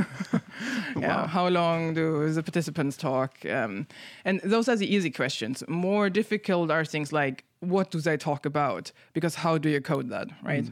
yeah, 0.95 1.21
Wow. 1.21 1.27
how 1.27 1.47
long 1.49 1.93
do 1.93 2.31
the 2.31 2.43
participants 2.43 2.95
talk? 2.97 3.45
Um, 3.45 3.87
and 4.23 4.39
those 4.43 4.69
are 4.69 4.77
the 4.77 4.87
easy 4.95 5.11
questions. 5.11 5.63
More 5.67 6.09
difficult 6.09 6.71
are 6.71 6.85
things 6.85 7.11
like 7.11 7.43
what 7.59 7.91
do 7.91 7.99
they 8.01 8.17
talk 8.17 8.45
about? 8.45 8.91
Because 9.13 9.35
how 9.35 9.57
do 9.57 9.69
you 9.69 9.81
code 9.81 10.09
that, 10.09 10.27
right? 10.43 10.65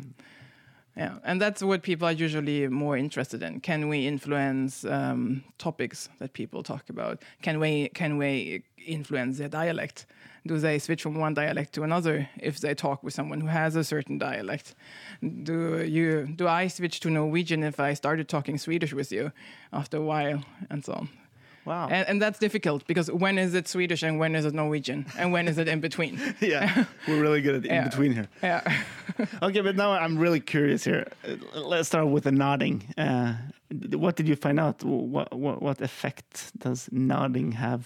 Yeah, 0.98 1.20
and 1.24 1.42
that's 1.42 1.64
what 1.64 1.84
people 1.84 2.08
are 2.08 2.12
usually 2.12 2.68
more 2.68 2.98
interested 2.98 3.42
in. 3.42 3.62
Can 3.62 3.88
we 3.88 4.06
influence 4.08 4.84
um, 4.84 5.44
topics 5.58 6.10
that 6.20 6.34
people 6.34 6.64
talk 6.64 6.90
about? 6.90 7.24
Can 7.42 7.60
we 7.60 7.90
can 7.90 8.18
we 8.18 8.64
influence 8.86 9.38
their 9.38 9.48
dialect? 9.48 10.06
Do 10.46 10.58
they 10.58 10.80
switch 10.80 11.04
from 11.04 11.16
one 11.16 11.34
dialect 11.34 11.74
to 11.74 11.84
another 11.84 12.28
if 12.42 12.60
they 12.60 12.74
talk 12.74 13.04
with 13.04 13.14
someone 13.14 13.40
who 13.40 13.48
has 13.48 13.76
a 13.78 13.84
certain 13.86 14.18
dialect? 14.18 14.76
Do 15.22 15.86
you 15.86 16.28
do 16.36 16.48
I 16.48 16.68
switch 16.68 17.00
to 17.02 17.10
Norwegian 17.10 17.64
if 17.64 17.80
I 17.80 17.94
started 17.94 18.28
talking 18.28 18.58
Swedish 18.58 18.94
with 18.94 19.14
you 19.14 19.32
after 19.72 19.98
a 19.98 20.02
while 20.02 20.44
and 20.70 20.84
so 20.84 20.94
on? 20.94 21.10
Wow. 21.66 21.88
And, 21.90 22.08
and 22.08 22.22
that's 22.22 22.40
difficult 22.40 22.86
because 22.88 23.12
when 23.12 23.38
is 23.38 23.54
it 23.54 23.68
Swedish 23.68 24.02
and 24.04 24.18
when 24.20 24.36
is 24.36 24.46
it 24.46 24.54
Norwegian 24.54 25.06
and 25.18 25.32
when 25.32 25.48
is 25.48 25.58
it 25.58 25.68
in 25.68 25.80
between? 25.80 26.20
yeah, 26.40 26.86
we're 27.08 27.22
really 27.22 27.42
good 27.42 27.56
at 27.56 27.66
in 27.66 27.72
Yeah. 27.72 27.88
between 27.90 28.14
here. 28.14 28.28
Yeah. 28.44 28.62
Okay, 29.44 29.62
but 29.62 29.76
now 29.76 29.92
I'm 29.92 30.18
really 30.18 30.40
curious 30.40 30.84
here. 30.86 31.06
Let's 31.54 31.88
start 31.90 32.08
with 32.08 32.24
the 32.24 32.32
nodding. 32.32 32.84
Uh, 32.98 33.36
what 33.94 34.16
did 34.16 34.28
you 34.28 34.36
find 34.36 34.60
out? 34.60 34.84
What, 34.84 35.32
what 35.38 35.62
what 35.62 35.82
effect 35.82 36.52
does 36.58 36.90
nodding 36.92 37.52
have? 37.52 37.82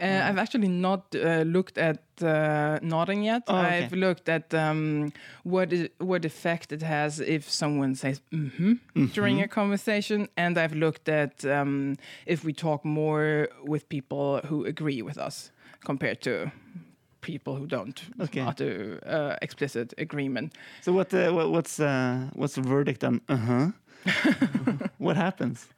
Uh, 0.00 0.20
I've 0.24 0.38
actually 0.38 0.68
not 0.68 1.14
uh, 1.14 1.42
looked 1.46 1.78
at 1.78 2.02
uh, 2.22 2.78
nodding 2.82 3.24
yet. 3.24 3.42
Oh, 3.48 3.56
okay. 3.56 3.84
I've 3.84 3.92
looked 3.92 4.28
at 4.28 4.52
um, 4.54 5.12
what 5.44 5.72
is, 5.72 5.88
what 5.98 6.24
effect 6.24 6.72
it 6.72 6.82
has 6.82 7.20
if 7.20 7.48
someone 7.50 7.94
says 7.94 8.20
mm-hmm, 8.32 9.06
during 9.12 9.40
a 9.42 9.48
conversation, 9.48 10.28
and 10.36 10.58
I've 10.58 10.74
looked 10.74 11.08
at 11.08 11.44
um, 11.44 11.96
if 12.26 12.44
we 12.44 12.52
talk 12.52 12.84
more 12.84 13.48
with 13.64 13.88
people 13.88 14.40
who 14.48 14.64
agree 14.64 15.02
with 15.02 15.18
us 15.18 15.50
compared 15.84 16.20
to 16.22 16.50
people 17.20 17.56
who 17.56 17.66
don't 17.66 18.02
Okay. 18.20 18.40
utter 18.40 19.00
uh, 19.06 19.36
explicit 19.42 19.94
agreement. 19.98 20.52
So 20.82 20.92
what 20.92 21.12
uh, 21.14 21.30
what 21.32 21.50
what's 21.50 21.80
uh, 21.80 22.28
what's 22.34 22.54
the 22.54 22.62
verdict 22.62 23.04
on 23.04 23.20
uh 23.28 23.36
huh? 23.36 23.66
what 24.98 25.16
happens? 25.16 25.68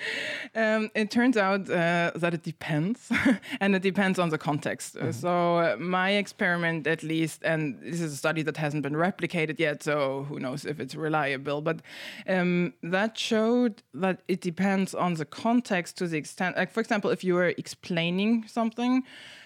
Um, 0.54 0.90
it 0.94 1.10
turns 1.10 1.36
out 1.36 1.68
uh, 1.70 2.10
that 2.14 2.34
it 2.34 2.42
depends, 2.42 3.10
and 3.60 3.76
it 3.76 3.82
depends 3.82 4.18
on 4.18 4.30
the 4.30 4.38
context. 4.38 4.96
Uh, 4.96 5.12
So 5.12 5.58
uh, 5.58 5.76
my 5.78 6.10
experiment, 6.12 6.86
at 6.86 7.02
least, 7.02 7.42
and 7.44 7.78
this 7.82 8.00
is 8.00 8.12
a 8.12 8.16
study 8.16 8.42
that 8.42 8.56
hasn't 8.56 8.82
been 8.82 8.94
replicated 8.94 9.58
yet, 9.58 9.82
so 9.82 10.24
who 10.28 10.40
knows 10.40 10.64
if 10.64 10.80
it's 10.80 10.94
reliable. 10.94 11.60
But 11.60 11.80
um, 12.26 12.72
that 12.82 13.18
showed 13.18 13.82
that 13.94 14.22
it 14.26 14.40
depends 14.40 14.94
on 14.94 15.14
the 15.14 15.24
context 15.24 15.98
to 15.98 16.08
the 16.08 16.16
extent. 16.16 16.56
Like, 16.56 16.72
for 16.72 16.80
example, 16.80 17.10
if 17.10 17.22
you 17.22 17.36
are 17.36 17.48
explaining 17.58 18.46
something. 18.48 19.04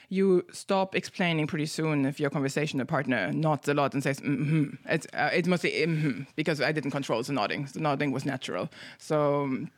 You 0.09 0.45
stop 0.53 0.95
explaining 0.95 1.47
pretty 1.47 1.65
soon 1.65 2.05
if 2.05 2.21
your 2.21 2.29
conversation 2.29 2.87
partner 2.87 3.33
nods 3.33 3.67
a 3.69 3.73
lot 3.73 3.95
and 3.95 4.03
says 4.03 4.21
mm-hmm. 4.21 4.75
It's 4.85 5.07
uh, 5.15 5.31
it's 5.33 5.49
mostly 5.49 5.71
mm-hmm 5.71 6.25
because 6.37 6.61
I 6.61 6.71
didn't 6.71 6.91
control 6.91 7.23
the 7.23 7.33
nodding. 7.33 7.67
The 7.73 7.81
nodding 7.81 8.13
was 8.13 8.27
natural. 8.27 8.69
So 8.99 9.45
um, 9.45 9.71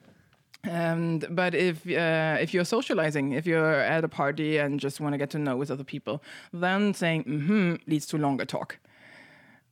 and 0.68 1.26
but 1.30 1.54
if 1.54 1.86
uh, 1.86 2.36
if 2.40 2.52
you're 2.54 2.64
socializing, 2.64 3.32
if 3.32 3.46
you're 3.46 3.80
at 3.80 4.04
a 4.04 4.08
party 4.08 4.58
and 4.58 4.80
just 4.80 5.00
want 5.00 5.12
to 5.14 5.18
get 5.18 5.30
to 5.30 5.38
know 5.38 5.56
with 5.56 5.70
other 5.70 5.84
people, 5.84 6.22
then 6.52 6.94
saying 6.94 7.24
mm-hmm 7.24 7.74
leads 7.86 8.06
to 8.06 8.18
longer 8.18 8.44
talk. 8.44 8.78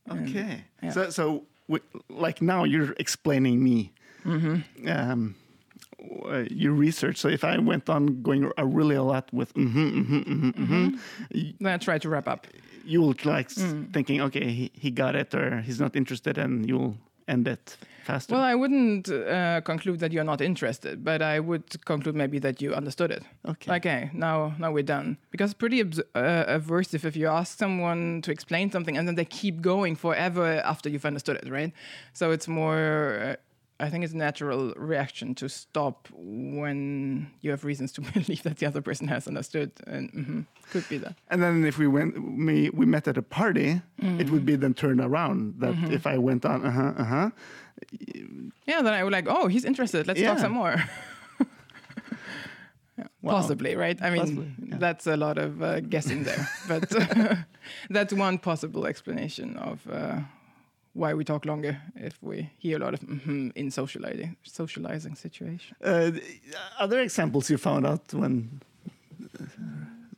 Okay. 0.09 0.63
yeah. 0.83 0.91
So 0.91 1.09
so 1.09 1.43
w- 1.67 1.83
like 2.09 2.41
now 2.41 2.63
you're 2.65 2.93
explaining 2.97 3.63
me. 3.63 3.91
Um, 4.25 5.35
w- 5.99 6.47
your 6.51 6.73
research. 6.73 7.17
So 7.17 7.27
if 7.29 7.43
I 7.43 7.57
went 7.57 7.89
on 7.89 8.21
going 8.21 8.51
a 8.57 8.65
really 8.65 8.95
a 8.95 9.03
lot 9.03 9.29
with 9.33 9.53
mm-hmm, 9.53 9.99
mm-hmm, 9.99 10.17
mm-hmm, 10.19 10.49
mm-hmm, 10.63 11.51
Then 11.63 11.73
I 11.73 11.77
try 11.77 11.97
to 11.99 12.09
wrap 12.09 12.27
up. 12.27 12.47
you'll 12.85 13.15
like 13.23 13.45
s- 13.51 13.75
thinking, 13.93 14.21
okay, 14.21 14.51
he, 14.51 14.71
he 14.73 14.91
got 14.91 15.15
it, 15.15 15.33
or 15.33 15.61
he's 15.61 15.79
not 15.79 15.95
interested, 15.95 16.37
and 16.37 16.67
you'll 16.67 16.95
end 17.27 17.47
it 17.47 17.77
faster. 18.03 18.35
Well, 18.35 18.43
I 18.43 18.55
wouldn't 18.55 19.09
uh, 19.09 19.61
conclude 19.61 19.99
that 19.99 20.11
you're 20.11 20.23
not 20.23 20.41
interested, 20.41 21.03
but 21.03 21.21
I 21.21 21.39
would 21.39 21.83
conclude 21.85 22.15
maybe 22.15 22.39
that 22.39 22.61
you 22.61 22.73
understood 22.73 23.11
it. 23.11 23.23
Okay. 23.47 23.75
Okay, 23.75 24.09
now 24.13 24.53
now 24.59 24.71
we're 24.71 24.83
done. 24.83 25.17
Because 25.31 25.51
it's 25.51 25.57
pretty 25.57 25.81
uh, 25.81 25.85
aversive 26.59 27.05
if 27.05 27.15
you 27.15 27.27
ask 27.27 27.57
someone 27.57 28.21
to 28.23 28.31
explain 28.31 28.71
something 28.71 28.97
and 28.97 29.07
then 29.07 29.15
they 29.15 29.25
keep 29.25 29.61
going 29.61 29.95
forever 29.95 30.61
after 30.65 30.89
you've 30.89 31.05
understood 31.05 31.37
it, 31.37 31.49
right? 31.49 31.73
So 32.13 32.31
it's 32.31 32.47
more. 32.47 33.19
Uh, 33.23 33.35
I 33.79 33.89
think 33.89 34.03
it's 34.03 34.13
a 34.13 34.17
natural 34.17 34.73
reaction 34.77 35.35
to 35.35 35.49
stop 35.49 36.07
when 36.13 37.27
you 37.41 37.51
have 37.51 37.65
reasons 37.65 37.91
to 37.93 38.01
believe 38.13 38.43
that 38.43 38.57
the 38.57 38.65
other 38.67 38.81
person 38.81 39.07
has 39.07 39.27
understood, 39.27 39.71
and 39.87 40.11
mhm, 40.13 40.45
could 40.71 40.87
be 40.89 40.97
that. 40.99 41.15
And 41.29 41.41
then 41.41 41.65
if 41.65 41.77
we 41.77 41.87
went, 41.87 42.15
me, 42.37 42.69
we 42.69 42.85
met 42.85 43.07
at 43.07 43.17
a 43.17 43.21
party, 43.21 43.81
it 44.19 44.29
would 44.29 44.45
be 44.45 44.55
then 44.55 44.73
turned 44.73 45.01
around. 45.01 45.55
That 45.59 45.75
if 45.91 46.05
I 46.07 46.17
went 46.17 46.45
on, 46.45 46.65
uh 46.65 46.71
huh, 46.71 46.93
uh 46.97 47.03
huh. 47.03 47.29
Yeah, 48.67 48.81
then 48.83 48.93
I 48.93 49.03
would 49.03 49.11
like, 49.13 49.27
oh, 49.27 49.47
he's 49.47 49.65
interested. 49.65 50.07
Let's 50.07 50.19
Yeah. 50.21 50.29
talk 50.29 50.39
some 50.39 50.53
more. 50.53 50.75
Yeah, 52.97 53.07
Wow. 53.23 53.31
Possibly, 53.41 53.75
right? 53.75 53.99
I 54.03 54.09
mean, 54.11 54.19
Possibly, 54.19 54.51
yeah. 54.69 54.77
that's 54.77 55.07
a 55.07 55.17
lot 55.17 55.37
of 55.39 55.61
uh, 55.63 55.79
guessing 55.79 56.23
there, 56.25 56.47
but 56.67 56.87
that's 57.89 58.13
one 58.13 58.37
possible 58.37 58.85
explanation 58.85 59.57
of 59.57 59.81
uh, 59.91 60.19
why 60.93 61.13
we 61.13 61.23
talk 61.23 61.45
longer 61.45 61.77
if 61.95 62.17
we 62.21 62.49
hear 62.57 62.77
a 62.77 62.79
lot 62.79 62.93
of 62.93 62.99
mm 63.01 63.51
in 63.55 63.71
socializing 63.71 64.35
socializing 64.43 65.15
situation. 65.15 65.75
Uh, 65.83 66.11
th- 66.11 66.23
other 66.79 66.99
examples 66.99 67.49
you 67.49 67.57
found 67.57 67.85
out 67.85 68.13
when 68.13 68.61
uh, 69.39 69.45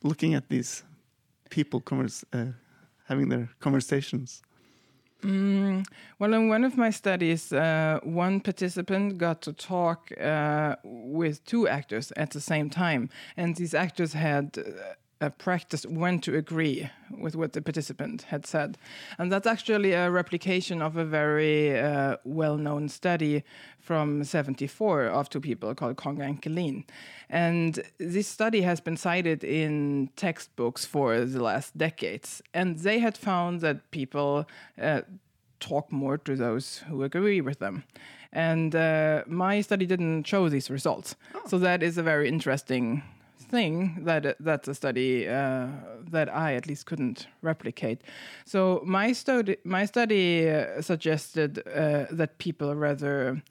looking 0.02 0.34
at 0.34 0.48
these 0.48 0.84
people 1.50 1.82
uh, 2.32 2.46
having 3.08 3.28
their 3.28 3.48
conversations. 3.60 4.42
Mm, 5.22 5.86
well, 6.18 6.34
in 6.34 6.48
one 6.48 6.64
of 6.64 6.76
my 6.76 6.90
studies, 6.90 7.52
uh, 7.52 7.98
one 8.02 8.40
participant 8.40 9.18
got 9.18 9.40
to 9.42 9.52
talk 9.52 10.12
uh, 10.20 10.76
with 10.84 11.44
two 11.44 11.66
actors 11.66 12.12
at 12.16 12.30
the 12.30 12.40
same 12.40 12.68
time, 12.68 13.08
and 13.36 13.56
these 13.56 13.74
actors 13.74 14.12
had 14.12 14.58
uh, 15.20 15.30
practiced 15.30 15.86
when 15.86 16.18
to 16.20 16.36
agree 16.36 16.90
with 17.18 17.36
what 17.36 17.52
the 17.52 17.62
participant 17.62 18.22
had 18.22 18.46
said. 18.46 18.76
And 19.18 19.32
that's 19.32 19.46
actually 19.46 19.92
a 19.92 20.10
replication 20.10 20.82
of 20.82 20.96
a 20.96 21.04
very 21.04 21.78
uh, 21.78 22.16
well 22.24 22.56
known 22.56 22.88
study 22.88 23.42
from 23.78 24.24
74 24.24 25.04
of 25.04 25.30
two 25.30 25.40
people 25.40 25.74
called 25.74 25.96
Conger 25.96 26.24
and 26.24 26.42
Killeen. 26.42 26.84
And 27.30 27.82
this 27.98 28.28
study 28.28 28.62
has 28.62 28.80
been 28.80 28.96
cited 28.96 29.42
in 29.42 30.10
textbooks 30.16 30.84
for 30.84 31.24
the 31.24 31.42
last 31.42 31.76
decades. 31.78 32.42
And 32.52 32.78
they 32.78 32.98
had 32.98 33.16
found 33.16 33.60
that 33.60 33.90
people 33.90 34.46
uh, 34.80 35.02
talk 35.60 35.90
more 35.90 36.18
to 36.18 36.36
those 36.36 36.78
who 36.88 37.02
agree 37.02 37.40
with 37.40 37.58
them. 37.58 37.84
And 38.32 38.74
uh, 38.74 39.24
my 39.26 39.62
study 39.62 39.86
didn't 39.86 40.24
show 40.24 40.48
these 40.48 40.68
results. 40.68 41.16
So 41.46 41.58
that 41.58 41.82
is 41.82 41.96
a 41.96 42.02
very 42.02 42.28
interesting 42.28 43.02
thing 43.50 44.04
that 44.04 44.36
that's 44.40 44.68
a 44.68 44.74
study 44.74 45.28
uh, 45.28 45.68
that 46.10 46.28
I 46.28 46.54
at 46.54 46.66
least 46.66 46.86
couldn't 46.86 47.28
replicate. 47.42 48.02
So 48.44 48.82
my 48.84 49.12
study 49.12 49.56
my 49.64 49.86
study 49.86 50.48
uh, 50.50 50.82
suggested 50.82 51.58
uh, 51.58 52.06
that 52.10 52.38
people 52.38 52.74
rather 52.74 53.42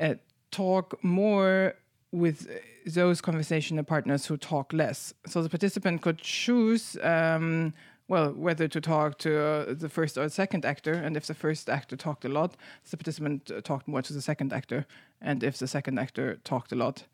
uh, 0.00 0.14
talk 0.50 1.02
more 1.02 1.74
with 2.10 2.48
those 2.86 3.20
conversation 3.20 3.84
partners 3.84 4.26
who 4.26 4.36
talk 4.36 4.72
less. 4.72 5.14
So 5.26 5.42
the 5.42 5.48
participant 5.48 6.02
could 6.02 6.18
choose. 6.18 6.96
Um, 7.02 7.74
well, 8.08 8.32
whether 8.32 8.68
to 8.68 8.80
talk 8.80 9.18
to 9.18 9.38
uh, 9.38 9.74
the 9.74 9.90
first 9.90 10.16
or 10.16 10.28
second 10.30 10.64
actor, 10.64 10.94
and 10.94 11.14
if 11.14 11.26
the 11.26 11.34
first 11.34 11.68
actor 11.68 11.94
talked 11.94 12.24
a 12.24 12.28
lot, 12.30 12.56
the 12.90 12.96
participant 12.96 13.50
uh, 13.50 13.60
talked 13.60 13.86
more 13.86 14.00
to 14.00 14.12
the 14.14 14.22
second 14.22 14.52
actor, 14.52 14.86
and 15.20 15.42
if 15.44 15.58
the 15.58 15.66
second 15.66 15.98
actor 15.98 16.36
talked 16.42 16.72
a 16.72 16.74
lot, 16.74 17.04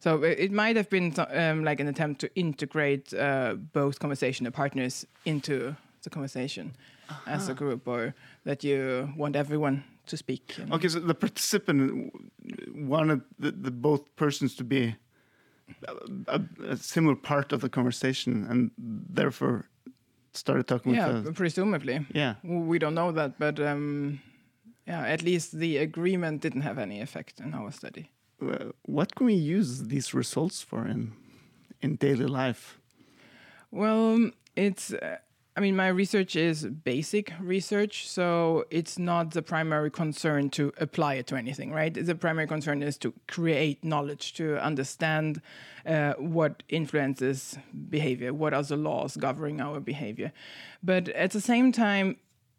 so 0.00 0.22
it 0.22 0.38
it 0.38 0.52
might 0.52 0.76
have 0.76 0.88
been 0.90 1.12
um, 1.32 1.64
like 1.64 1.80
an 1.80 1.88
attempt 1.88 2.20
to 2.20 2.28
integrate 2.34 3.12
uh, 3.14 3.54
both 3.72 3.98
conversation 3.98 4.50
partners 4.52 5.06
into 5.24 5.74
the 6.02 6.10
conversation 6.10 6.72
as 7.26 7.48
a 7.48 7.54
group, 7.54 7.86
or 7.88 8.14
that 8.44 8.62
you 8.64 9.12
want 9.16 9.36
everyone 9.36 9.82
to 10.06 10.16
speak. 10.16 10.56
and- 10.58 10.72
Okay, 10.72 10.88
so 10.88 11.00
the 11.00 11.14
participant 11.14 12.12
wanted 12.74 13.20
the, 13.38 13.50
the 13.52 13.70
both 13.70 14.02
persons 14.16 14.54
to 14.56 14.64
be 14.64 14.94
a, 15.88 15.92
a, 16.28 16.40
a 16.72 16.76
similar 16.76 17.16
part 17.16 17.52
of 17.52 17.60
the 17.60 17.68
conversation, 17.68 18.46
and 18.50 18.70
therefore 19.14 19.64
started 20.32 20.66
talking 20.66 20.94
yeah, 20.94 21.08
with 21.12 21.24
the, 21.24 21.32
presumably. 21.32 22.06
yeah. 22.14 22.34
We 22.44 22.78
don't 22.78 22.94
know 22.94 23.12
that, 23.12 23.38
but 23.38 23.58
um, 23.60 24.20
yeah, 24.86 25.02
at 25.14 25.22
least 25.22 25.52
the 25.58 25.78
agreement 25.78 26.42
didn't 26.42 26.62
have 26.62 26.78
any 26.78 27.00
effect 27.00 27.40
in 27.40 27.54
our 27.54 27.72
study. 27.72 28.10
Uh, 28.40 28.72
what 28.82 29.14
can 29.14 29.26
we 29.26 29.34
use 29.34 29.84
these 29.84 30.12
results 30.12 30.62
for 30.62 30.86
in 30.86 31.12
in 31.80 31.96
daily 31.96 32.26
life? 32.26 32.78
Well, 33.70 34.30
it's 34.54 34.92
uh, 34.92 35.18
I 35.56 35.60
mean, 35.60 35.74
my 35.74 35.88
research 35.88 36.36
is 36.36 36.66
basic 36.66 37.32
research, 37.40 38.06
so 38.06 38.66
it's 38.70 38.98
not 38.98 39.30
the 39.30 39.40
primary 39.40 39.90
concern 39.90 40.50
to 40.50 40.70
apply 40.78 41.14
it 41.14 41.26
to 41.28 41.36
anything, 41.36 41.72
right? 41.72 41.94
The 41.94 42.14
primary 42.14 42.46
concern 42.46 42.82
is 42.82 42.98
to 42.98 43.14
create 43.26 43.82
knowledge, 43.82 44.34
to 44.34 44.62
understand 44.62 45.40
uh, 45.86 46.12
what 46.18 46.62
influences 46.68 47.56
behavior, 47.88 48.34
what 48.34 48.52
are 48.52 48.62
the 48.62 48.76
laws 48.76 49.16
governing 49.16 49.62
our 49.62 49.80
behavior. 49.80 50.30
But 50.82 51.08
at 51.08 51.30
the 51.30 51.40
same 51.40 51.72
time, 51.72 52.16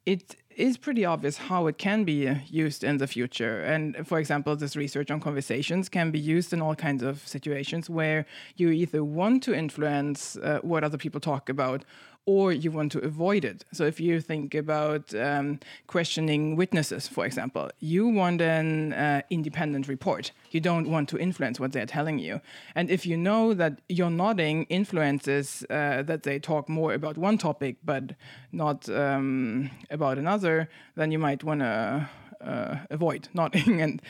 it 0.07 0.35
is 0.57 0.75
pretty 0.75 1.05
obvious 1.05 1.37
how 1.37 1.67
it 1.67 1.77
can 1.77 2.03
be 2.03 2.27
uh, 2.27 2.35
used 2.47 2.83
in 2.83 2.97
the 2.97 3.07
future. 3.07 3.61
And 3.61 4.05
for 4.07 4.17
example, 4.17 4.55
this 4.55 4.75
research 4.75 5.11
on 5.11 5.19
conversations 5.19 5.87
can 5.87 6.09
be 6.09 6.19
used 6.19 6.51
in 6.51 6.61
all 6.61 6.75
kinds 6.75 7.03
of 7.03 7.25
situations 7.27 7.89
where 7.89 8.25
you 8.55 8.69
either 8.71 9.03
want 9.03 9.43
to 9.43 9.53
influence 9.53 10.35
uh, 10.37 10.59
what 10.63 10.83
other 10.83 10.97
people 10.97 11.21
talk 11.21 11.47
about 11.47 11.85
or 12.27 12.51
you 12.51 12.69
want 12.69 12.91
to 12.91 12.99
avoid 12.99 13.45
it. 13.45 13.63
So 13.71 13.85
if 13.85 14.01
you 14.01 14.19
think 14.19 14.53
about 14.53 15.15
um, 15.15 15.61
questioning 15.87 16.57
witnesses, 16.57 17.07
for 17.07 17.25
example, 17.25 17.71
you 17.79 18.05
want 18.05 18.41
an 18.41 18.91
uh, 18.91 19.21
independent 19.29 19.87
report. 19.87 20.33
You 20.51 20.59
don't 20.59 20.89
want 20.89 21.07
to 21.09 21.17
influence 21.17 21.57
what 21.57 21.71
they're 21.71 21.85
telling 21.85 22.19
you. 22.19 22.41
And 22.75 22.91
if 22.91 23.05
you 23.05 23.15
know 23.15 23.53
that 23.53 23.79
your 23.87 24.09
nodding 24.09 24.65
influences 24.65 25.65
uh, 25.69 26.03
that 26.03 26.23
they 26.23 26.37
talk 26.37 26.67
more 26.67 26.93
about 26.93 27.17
one 27.17 27.37
topic 27.37 27.77
but 27.83 28.11
not 28.51 28.89
um, 28.89 29.71
about 29.89 30.17
another, 30.17 30.69
then 30.95 31.13
you 31.13 31.19
might 31.19 31.45
want 31.45 31.61
to 31.61 32.09
uh, 32.41 32.75
avoid 32.89 33.29
nodding 33.33 33.81
and 33.85 34.01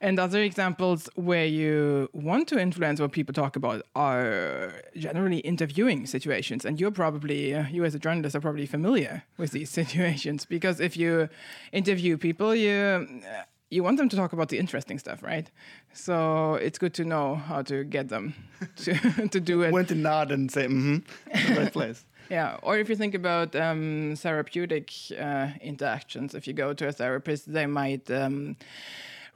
and 0.00 0.18
other 0.18 0.42
examples 0.42 1.08
where 1.14 1.46
you 1.46 2.08
want 2.12 2.48
to 2.48 2.58
influence 2.58 3.00
what 3.00 3.12
people 3.12 3.32
talk 3.32 3.56
about 3.56 3.82
are 3.94 4.82
generally 4.94 5.38
interviewing 5.38 6.06
situations. 6.06 6.64
And 6.64 6.78
you're 6.78 6.90
probably, 6.90 7.50
you 7.70 7.84
as 7.84 7.94
a 7.94 7.98
journalist, 7.98 8.36
are 8.36 8.40
probably 8.40 8.66
familiar 8.66 9.24
with 9.38 9.52
these 9.52 9.70
situations 9.80 10.44
because 10.44 10.80
if 10.80 10.96
you 10.96 11.28
interview 11.72 12.16
people, 12.16 12.54
you. 12.54 13.22
You 13.68 13.82
want 13.82 13.96
them 13.96 14.08
to 14.08 14.14
talk 14.14 14.32
about 14.32 14.48
the 14.48 14.58
interesting 14.60 14.96
stuff, 14.96 15.24
right? 15.24 15.50
So 15.92 16.54
it's 16.54 16.78
good 16.78 16.94
to 16.94 17.04
know 17.04 17.34
how 17.34 17.62
to 17.62 17.82
get 17.82 18.08
them 18.08 18.32
to, 18.76 19.28
to 19.28 19.40
do 19.40 19.62
it. 19.62 19.72
When 19.72 19.86
to 19.86 19.96
nod 19.96 20.30
and 20.30 20.48
say, 20.48 20.68
mm 20.68 21.02
hmm, 21.02 21.58
right 21.58 21.72
place. 21.72 22.06
Yeah, 22.30 22.58
or 22.62 22.76
if 22.76 22.88
you 22.88 22.96
think 22.96 23.14
about 23.14 23.54
um, 23.54 24.14
therapeutic 24.16 24.92
uh, 25.16 25.50
interactions, 25.60 26.34
if 26.34 26.48
you 26.48 26.54
go 26.54 26.72
to 26.74 26.88
a 26.88 26.92
therapist, 26.92 27.52
they 27.52 27.66
might 27.66 28.10
um, 28.10 28.56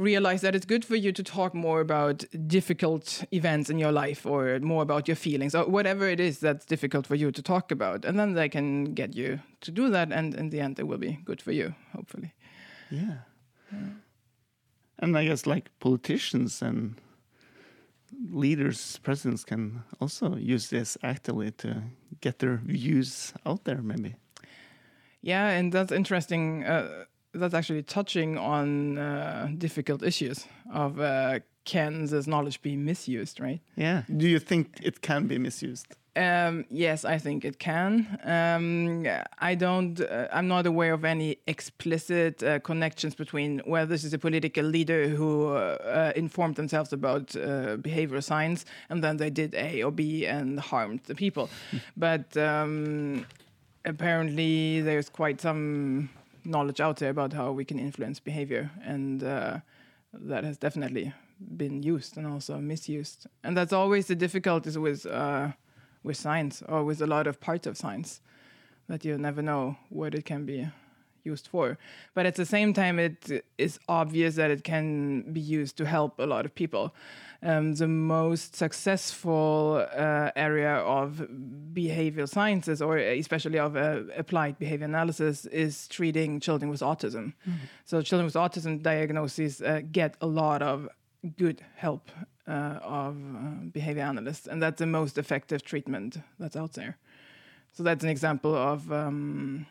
realize 0.01 0.41
that 0.41 0.55
it's 0.55 0.65
good 0.65 0.85
for 0.85 0.97
you 0.97 1.13
to 1.13 1.23
talk 1.23 1.55
more 1.55 1.81
about 1.81 2.25
difficult 2.47 3.23
events 3.33 3.69
in 3.69 3.79
your 3.79 3.93
life 3.93 4.25
or 4.25 4.59
more 4.61 4.83
about 4.83 5.07
your 5.07 5.17
feelings 5.17 5.55
or 5.55 5.65
whatever 5.67 6.09
it 6.09 6.19
is 6.19 6.39
that's 6.39 6.65
difficult 6.65 7.07
for 7.07 7.15
you 7.15 7.31
to 7.31 7.43
talk 7.43 7.71
about. 7.71 8.05
And 8.07 8.19
then 8.19 8.33
they 8.33 8.49
can 8.49 8.95
get 8.95 9.15
you 9.15 9.41
to 9.61 9.71
do 9.71 9.91
that. 9.91 10.11
And 10.11 10.35
in 10.35 10.51
the 10.51 10.61
end, 10.61 10.79
it 10.79 10.89
will 10.89 10.99
be 10.99 11.19
good 11.25 11.43
for 11.43 11.53
you, 11.53 11.75
hopefully. 11.93 12.33
Yeah. 12.91 13.19
yeah. 13.71 13.89
And 14.99 15.19
I 15.19 15.27
guess 15.27 15.47
like 15.47 15.71
politicians 15.81 16.63
and 16.63 16.97
leaders, 18.31 18.99
presidents 19.03 19.45
can 19.45 19.85
also 20.01 20.37
use 20.37 20.71
this 20.71 20.97
actively 21.03 21.51
to 21.53 21.83
get 22.23 22.39
their 22.39 22.57
views 22.65 23.35
out 23.45 23.65
there, 23.65 23.83
maybe. 23.83 24.15
Yeah, 25.23 25.51
and 25.51 25.71
that's 25.73 25.93
interesting. 25.93 26.65
Uh, 26.65 27.05
that's 27.33 27.55
actually 27.55 27.83
touching 27.83 28.37
on 28.39 28.99
uh, 28.99 29.51
difficult 29.57 30.03
issues 30.03 30.47
of 30.73 31.01
uh, 31.01 31.41
can 31.65 32.07
this 32.07 32.27
knowledge 32.27 32.63
be 32.63 32.77
misused, 32.77 33.41
right? 33.41 33.61
Yeah. 33.77 34.03
Do 34.17 34.29
you 34.29 34.39
think 34.39 34.81
it 34.83 35.03
can 35.03 35.27
be 35.27 35.39
misused? 35.39 35.97
Um, 36.17 36.65
yes, 36.71 37.05
I 37.05 37.19
think 37.19 37.45
it 37.45 37.61
can. 37.61 38.19
Um, 38.25 39.07
I 39.39 39.55
don't. 39.55 40.01
Uh, 40.01 40.27
I'm 40.33 40.49
not 40.49 40.67
aware 40.67 40.93
of 40.93 41.05
any 41.05 41.37
explicit 41.47 42.43
uh, 42.43 42.59
connections 42.59 43.15
between 43.15 43.61
whether 43.65 43.87
this 43.87 44.03
is 44.03 44.13
a 44.13 44.19
political 44.19 44.65
leader 44.65 45.07
who 45.07 45.49
uh, 45.49 46.13
informed 46.17 46.57
themselves 46.57 46.93
about 46.93 47.37
uh, 47.37 47.77
behavioral 47.77 48.25
science 48.25 48.65
and 48.89 49.05
then 49.05 49.19
they 49.19 49.31
did 49.31 49.55
A 49.55 49.83
or 49.85 49.93
B 49.93 50.27
and 50.27 50.59
harmed 50.59 51.01
the 51.05 51.15
people. 51.15 51.49
but 51.97 52.37
um, 52.37 53.25
apparently, 53.85 54.81
there's 54.81 55.09
quite 55.09 55.41
some 55.41 56.11
knowledge 56.45 56.81
out 56.81 56.97
there 56.97 57.11
about 57.11 57.33
how 57.33 57.53
we 57.53 57.65
can 57.65 57.79
influence 57.79 58.21
behavior, 58.21 58.71
and 58.85 59.23
uh, 59.23 59.59
that 60.13 60.45
has 60.45 60.57
definitely 60.57 61.13
been 61.57 61.83
used 61.83 62.17
and 62.17 62.27
also 62.27 62.59
misused. 62.59 63.27
And 63.43 63.57
that's 63.57 63.73
always 63.73 64.07
the 64.07 64.15
difficulties 64.15 64.77
with 64.79 65.07
uh, 65.07 65.53
with 66.03 66.17
science 66.17 66.63
or 66.69 66.85
with 66.85 67.01
a 67.01 67.07
lot 67.07 67.27
of 67.27 67.41
parts 67.41 67.67
of 67.67 67.77
science 67.77 68.21
that 68.89 69.05
you 69.05 69.17
never 69.19 69.43
know 69.43 69.77
what 69.89 70.15
it 70.15 70.25
can 70.25 70.45
be 70.45 70.69
used 71.25 71.49
for. 71.49 71.79
But 72.15 72.27
at 72.27 72.35
the 72.35 72.47
same 72.47 72.73
time, 72.73 72.99
it 72.99 73.45
is 73.59 73.79
obvious 73.89 74.35
that 74.37 74.51
it 74.51 74.65
can 74.65 75.23
be 75.33 75.41
used 75.41 75.77
to 75.79 75.87
help 75.87 76.19
a 76.19 76.27
lot 76.27 76.45
of 76.45 76.55
people 76.55 76.95
um, 77.43 77.75
the 77.75 77.89
most 77.89 78.55
successful 78.55 79.87
uh, 79.97 80.31
area 80.37 80.75
of 80.75 81.27
behavioral 81.73 82.29
sciences, 82.29 82.83
or 82.83 82.99
especially 82.99 83.59
of 83.59 83.77
uh, 83.77 84.03
applied 84.17 84.59
behavior 84.59 84.85
analysis, 84.85 85.47
is 85.47 85.89
treating 85.89 86.41
children 86.41 86.71
with 86.71 86.81
autism. 86.81 87.33
Mm. 87.49 87.55
So, 87.87 88.03
children 88.03 88.27
with 88.27 88.35
autism 88.35 88.83
diagnoses 88.83 89.63
uh, 89.63 89.81
get 89.91 90.17
a 90.21 90.27
lot 90.27 90.63
of 90.63 90.89
good 91.39 91.63
help 91.77 92.11
uh, 92.47 92.79
of 92.83 93.17
uh, 93.17 93.65
behavior 93.73 94.03
analysts, 94.03 94.47
and 94.47 94.63
that's 94.63 94.79
the 94.79 94.87
most 94.87 95.17
effective 95.17 95.65
treatment 95.65 96.19
that's 96.39 96.57
out 96.57 96.75
there. 96.75 96.99
So, 97.73 97.83
that's 97.83 98.05
an 98.05 98.11
example 98.11 98.55
of 98.55 98.93
um, 98.93 99.67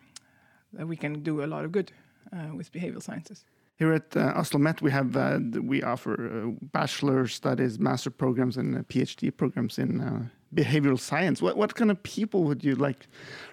that 0.72 0.86
we 0.86 0.96
can 0.96 1.22
do 1.22 1.42
a 1.42 1.46
lot 1.46 1.64
of 1.64 1.72
good 1.72 1.92
uh, 2.32 2.54
with 2.54 2.72
behavioral 2.72 3.02
sciences. 3.02 3.44
Here 3.76 3.94
at 3.94 4.14
uh, 4.14 4.34
OsloMet, 4.34 4.82
we 4.82 4.90
have 4.90 5.16
uh, 5.16 5.38
we 5.62 5.82
offer 5.82 6.12
uh, 6.12 6.50
bachelor 6.60 7.26
studies, 7.26 7.78
master 7.78 8.10
programs, 8.10 8.58
and 8.58 8.76
uh, 8.76 8.82
PhD 8.82 9.34
programs 9.34 9.78
in 9.78 10.00
uh, 10.02 10.24
behavioral 10.54 10.98
science. 10.98 11.40
What 11.40 11.56
what 11.56 11.74
kind 11.74 11.90
of 11.90 12.02
people 12.02 12.44
would 12.44 12.62
you 12.62 12.74
like 12.74 13.08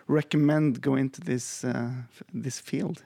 recommend 0.07 0.81
go 0.81 0.95
into 0.95 1.21
this 1.21 1.63
uh, 1.63 1.91
this 2.33 2.59
field? 2.59 3.03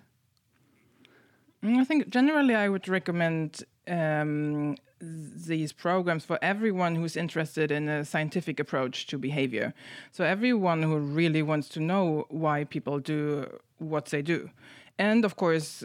Mm, 1.64 1.78
I 1.78 1.84
think 1.84 2.10
generally 2.10 2.56
I 2.56 2.70
would 2.70 2.88
recommend 2.88 3.64
um, 3.88 4.78
these 5.00 5.74
programs 5.74 6.26
for 6.26 6.40
everyone 6.42 6.96
who's 6.96 7.16
interested 7.16 7.72
in 7.72 7.90
a 7.90 8.06
scientific 8.06 8.60
approach 8.60 9.08
to 9.08 9.18
behavior. 9.18 9.74
So 10.12 10.24
everyone 10.24 10.84
who 10.84 10.98
really 10.98 11.44
wants 11.44 11.70
to 11.70 11.80
know 11.80 12.26
why 12.30 12.64
people 12.64 13.00
do 13.00 13.48
what 13.82 14.06
they 14.06 14.22
do. 14.22 14.50
And 14.98 15.26
of 15.26 15.36
course, 15.36 15.84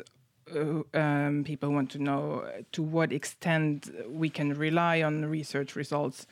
uh, 0.55 0.83
um, 0.95 1.45
people 1.45 1.71
want 1.71 1.91
to 1.91 1.99
know 1.99 2.45
to 2.73 2.83
what 2.83 3.13
extent 3.13 3.91
we 4.09 4.29
can 4.29 4.55
rely 4.55 5.03
on 5.03 5.25
research 5.25 5.77
results 5.77 6.27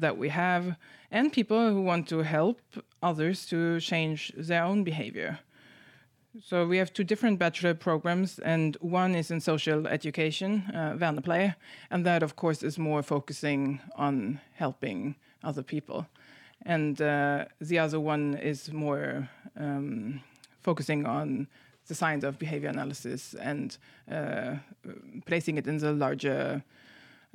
that 0.00 0.18
we 0.18 0.28
have, 0.28 0.76
and 1.10 1.32
people 1.32 1.70
who 1.70 1.80
want 1.80 2.08
to 2.08 2.18
help 2.18 2.60
others 3.02 3.46
to 3.46 3.80
change 3.80 4.32
their 4.36 4.64
own 4.64 4.84
behavior. 4.84 5.38
So 6.44 6.66
we 6.66 6.76
have 6.78 6.92
two 6.92 7.04
different 7.04 7.38
bachelor 7.38 7.74
programs, 7.74 8.38
and 8.38 8.76
one 8.80 9.14
is 9.14 9.30
in 9.30 9.40
social 9.40 9.86
education, 9.86 10.64
uh, 10.74 10.94
vernepleier, 10.98 11.54
and 11.90 12.04
that, 12.04 12.22
of 12.22 12.36
course, 12.36 12.62
is 12.62 12.78
more 12.78 13.02
focusing 13.02 13.80
on 13.94 14.40
helping 14.54 15.14
other 15.42 15.62
people. 15.62 16.06
And 16.62 17.00
uh, 17.00 17.46
the 17.60 17.78
other 17.78 18.00
one 18.00 18.34
is 18.34 18.72
more 18.72 19.30
um, 19.56 20.20
focusing 20.68 21.06
on 21.06 21.46
the 21.88 21.94
science 21.94 22.24
of 22.28 22.32
behavior 22.38 22.70
analysis 22.76 23.34
and 23.50 23.78
uh, 24.10 24.56
placing 25.24 25.56
it 25.58 25.66
in 25.66 25.78
the 25.78 25.92
larger 25.92 26.62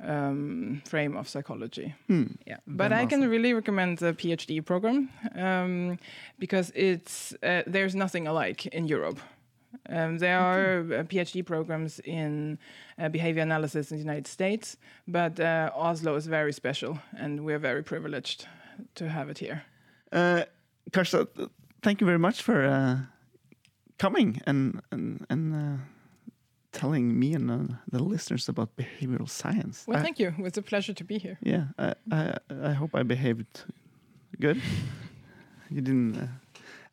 um, 0.04 0.82
frame 0.84 1.16
of 1.16 1.28
psychology. 1.28 1.94
Hmm. 2.08 2.26
Yeah, 2.46 2.58
but 2.66 2.92
I 2.92 3.06
can 3.06 3.20
really 3.34 3.52
recommend 3.54 3.98
the 3.98 4.12
PhD 4.12 4.64
program 4.64 5.08
um, 5.46 5.98
because 6.38 6.72
it's 6.74 7.34
uh, 7.42 7.62
there's 7.66 7.94
nothing 7.94 8.26
alike 8.26 8.66
in 8.66 8.84
Europe. 8.88 9.20
Um, 9.88 10.18
there 10.18 10.38
are 10.38 10.80
uh, 10.80 11.04
PhD 11.10 11.42
programs 11.44 12.00
in 12.00 12.58
uh, 12.98 13.08
behavior 13.08 13.42
analysis 13.42 13.90
in 13.90 13.96
the 13.96 14.04
United 14.04 14.26
States, 14.26 14.76
but 15.06 15.40
uh, 15.40 15.70
Oslo 15.74 16.16
is 16.16 16.26
very 16.26 16.52
special, 16.52 16.98
and 17.18 17.40
we're 17.46 17.58
very 17.58 17.82
privileged 17.82 18.46
to 18.94 19.08
have 19.08 19.30
it 19.30 19.38
here. 19.38 19.62
Uh, 20.12 20.44
Carsta, 20.90 21.26
thank 21.82 22.00
you 22.00 22.06
very 22.06 22.18
much 22.18 22.42
for 22.42 22.64
uh, 22.64 22.96
coming 24.02 24.40
and 24.46 24.80
and 24.90 25.24
and 25.30 25.54
uh, 25.54 25.76
telling 26.72 27.18
me 27.20 27.34
and 27.34 27.50
uh, 27.50 27.74
the 27.90 28.02
listeners 28.02 28.48
about 28.48 28.68
behavioral 28.76 29.28
science. 29.28 29.84
Well, 29.86 29.98
I, 29.98 30.02
thank 30.02 30.18
you. 30.18 30.28
It 30.38 30.42
was 30.42 30.56
a 30.58 30.62
pleasure 30.62 30.94
to 30.94 31.04
be 31.04 31.18
here. 31.18 31.38
Yeah, 31.42 31.64
I 31.78 31.94
I, 32.10 32.22
I 32.70 32.72
hope 32.72 32.90
I 33.00 33.02
behaved 33.04 33.64
good. 34.40 34.60
you 35.70 35.80
didn't 35.80 36.16
uh, 36.16 36.26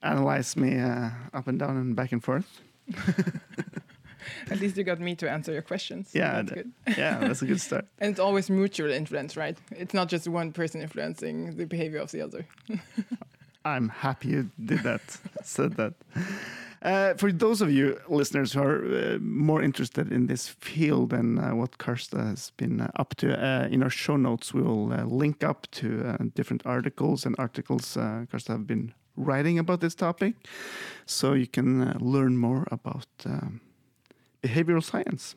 analyze 0.02 0.56
me 0.56 0.80
uh, 0.80 1.10
up 1.34 1.48
and 1.48 1.58
down 1.60 1.78
and 1.78 1.96
back 1.96 2.12
and 2.12 2.24
forth. 2.24 2.48
At 4.52 4.60
least 4.60 4.78
you 4.78 4.84
got 4.84 5.00
me 5.00 5.16
to 5.16 5.30
answer 5.30 5.52
your 5.52 5.64
questions. 5.64 6.12
Yeah, 6.14 6.42
that's 6.42 6.52
good. 6.52 6.72
yeah, 6.98 7.20
that's 7.20 7.42
a 7.42 7.46
good 7.46 7.62
start. 7.62 7.86
and 8.00 8.12
it's 8.12 8.20
always 8.20 8.50
mutual 8.50 8.92
influence, 8.92 9.38
right? 9.38 9.58
It's 9.72 9.94
not 9.94 10.12
just 10.12 10.28
one 10.28 10.52
person 10.52 10.82
influencing 10.82 11.58
the 11.58 11.66
behavior 11.66 12.02
of 12.02 12.12
the 12.12 12.22
other. 12.22 12.46
I'm 13.66 13.90
happy 13.90 14.30
you 14.30 14.50
did 14.64 14.84
that. 14.84 15.02
said 15.44 15.72
that. 15.78 15.94
Uh, 16.82 17.14
for 17.16 17.32
those 17.32 17.62
of 17.62 17.70
you 17.70 18.00
listeners 18.08 18.54
who 18.54 18.62
are 18.62 18.86
uh, 18.86 19.18
more 19.20 19.62
interested 19.62 20.12
in 20.12 20.28
this 20.28 20.48
field 20.48 21.12
and 21.12 21.38
uh, 21.38 21.50
what 21.50 21.78
Carsta 21.78 22.26
has 22.26 22.52
been 22.52 22.80
uh, 22.80 22.90
up 22.96 23.16
to, 23.16 23.34
uh, 23.34 23.68
in 23.68 23.84
our 23.84 23.90
show 23.90 24.16
notes 24.16 24.54
we 24.54 24.62
will 24.62 24.94
uh, 24.94 25.04
link 25.04 25.44
up 25.44 25.68
to 25.72 26.18
different 26.36 26.66
articles 26.66 27.26
and 27.26 27.36
articles 27.38 27.98
Carsta 27.98 28.48
have 28.50 28.66
been 28.66 28.94
writing 29.18 29.60
about 29.60 29.82
this 29.82 29.96
topic, 29.96 30.36
so 31.06 31.34
you 31.34 31.48
can 31.48 31.98
learn 32.00 32.38
more 32.38 32.66
about 32.72 33.08
behavioral 34.42 34.84
science. 34.84 35.36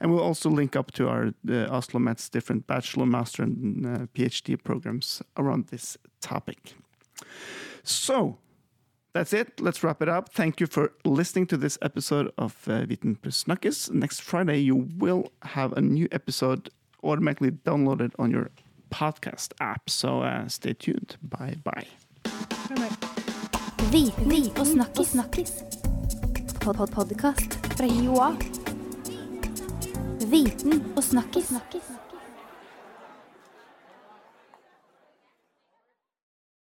And 0.00 0.10
we'll 0.10 0.24
also 0.24 0.50
link 0.50 0.74
up 0.74 0.90
to 0.92 1.08
our 1.08 1.26
uh, 1.26 1.70
OsloMet's 1.70 2.28
different 2.28 2.66
bachelor, 2.66 3.06
master, 3.06 3.44
and 3.44 4.12
PhD 4.14 4.60
programs 4.60 5.22
around 5.36 5.68
this 5.68 5.96
topic. 6.20 6.74
So 7.84 8.38
that's 9.12 9.32
it. 9.32 9.60
Let's 9.60 9.82
wrap 9.82 10.02
it 10.02 10.08
up. 10.08 10.32
Thank 10.32 10.60
you 10.60 10.66
for 10.66 10.92
listening 11.04 11.46
to 11.48 11.56
this 11.56 11.78
episode 11.82 12.32
of 12.38 12.54
uh, 12.68 12.86
Viten 12.86 13.16
plus 13.20 13.44
Snakkes. 13.44 13.90
Next 13.90 14.22
Friday, 14.22 14.58
you 14.58 14.88
will 14.98 15.32
have 15.42 15.72
a 15.72 15.80
new 15.80 16.08
episode 16.12 16.70
automatically 17.02 17.50
downloaded 17.50 18.12
on 18.18 18.30
your 18.30 18.50
podcast 18.90 19.52
app. 19.60 19.88
So 19.90 20.22
uh, 20.22 20.48
stay 20.48 20.74
tuned. 20.74 21.16
Bye 21.22 21.56
bye. 21.64 21.86
Viten 23.90 24.50
og 24.58 24.66
snakkis. 24.66 25.62
Viten 30.30 30.84
og 30.96 31.04
snakkis. 31.04 32.09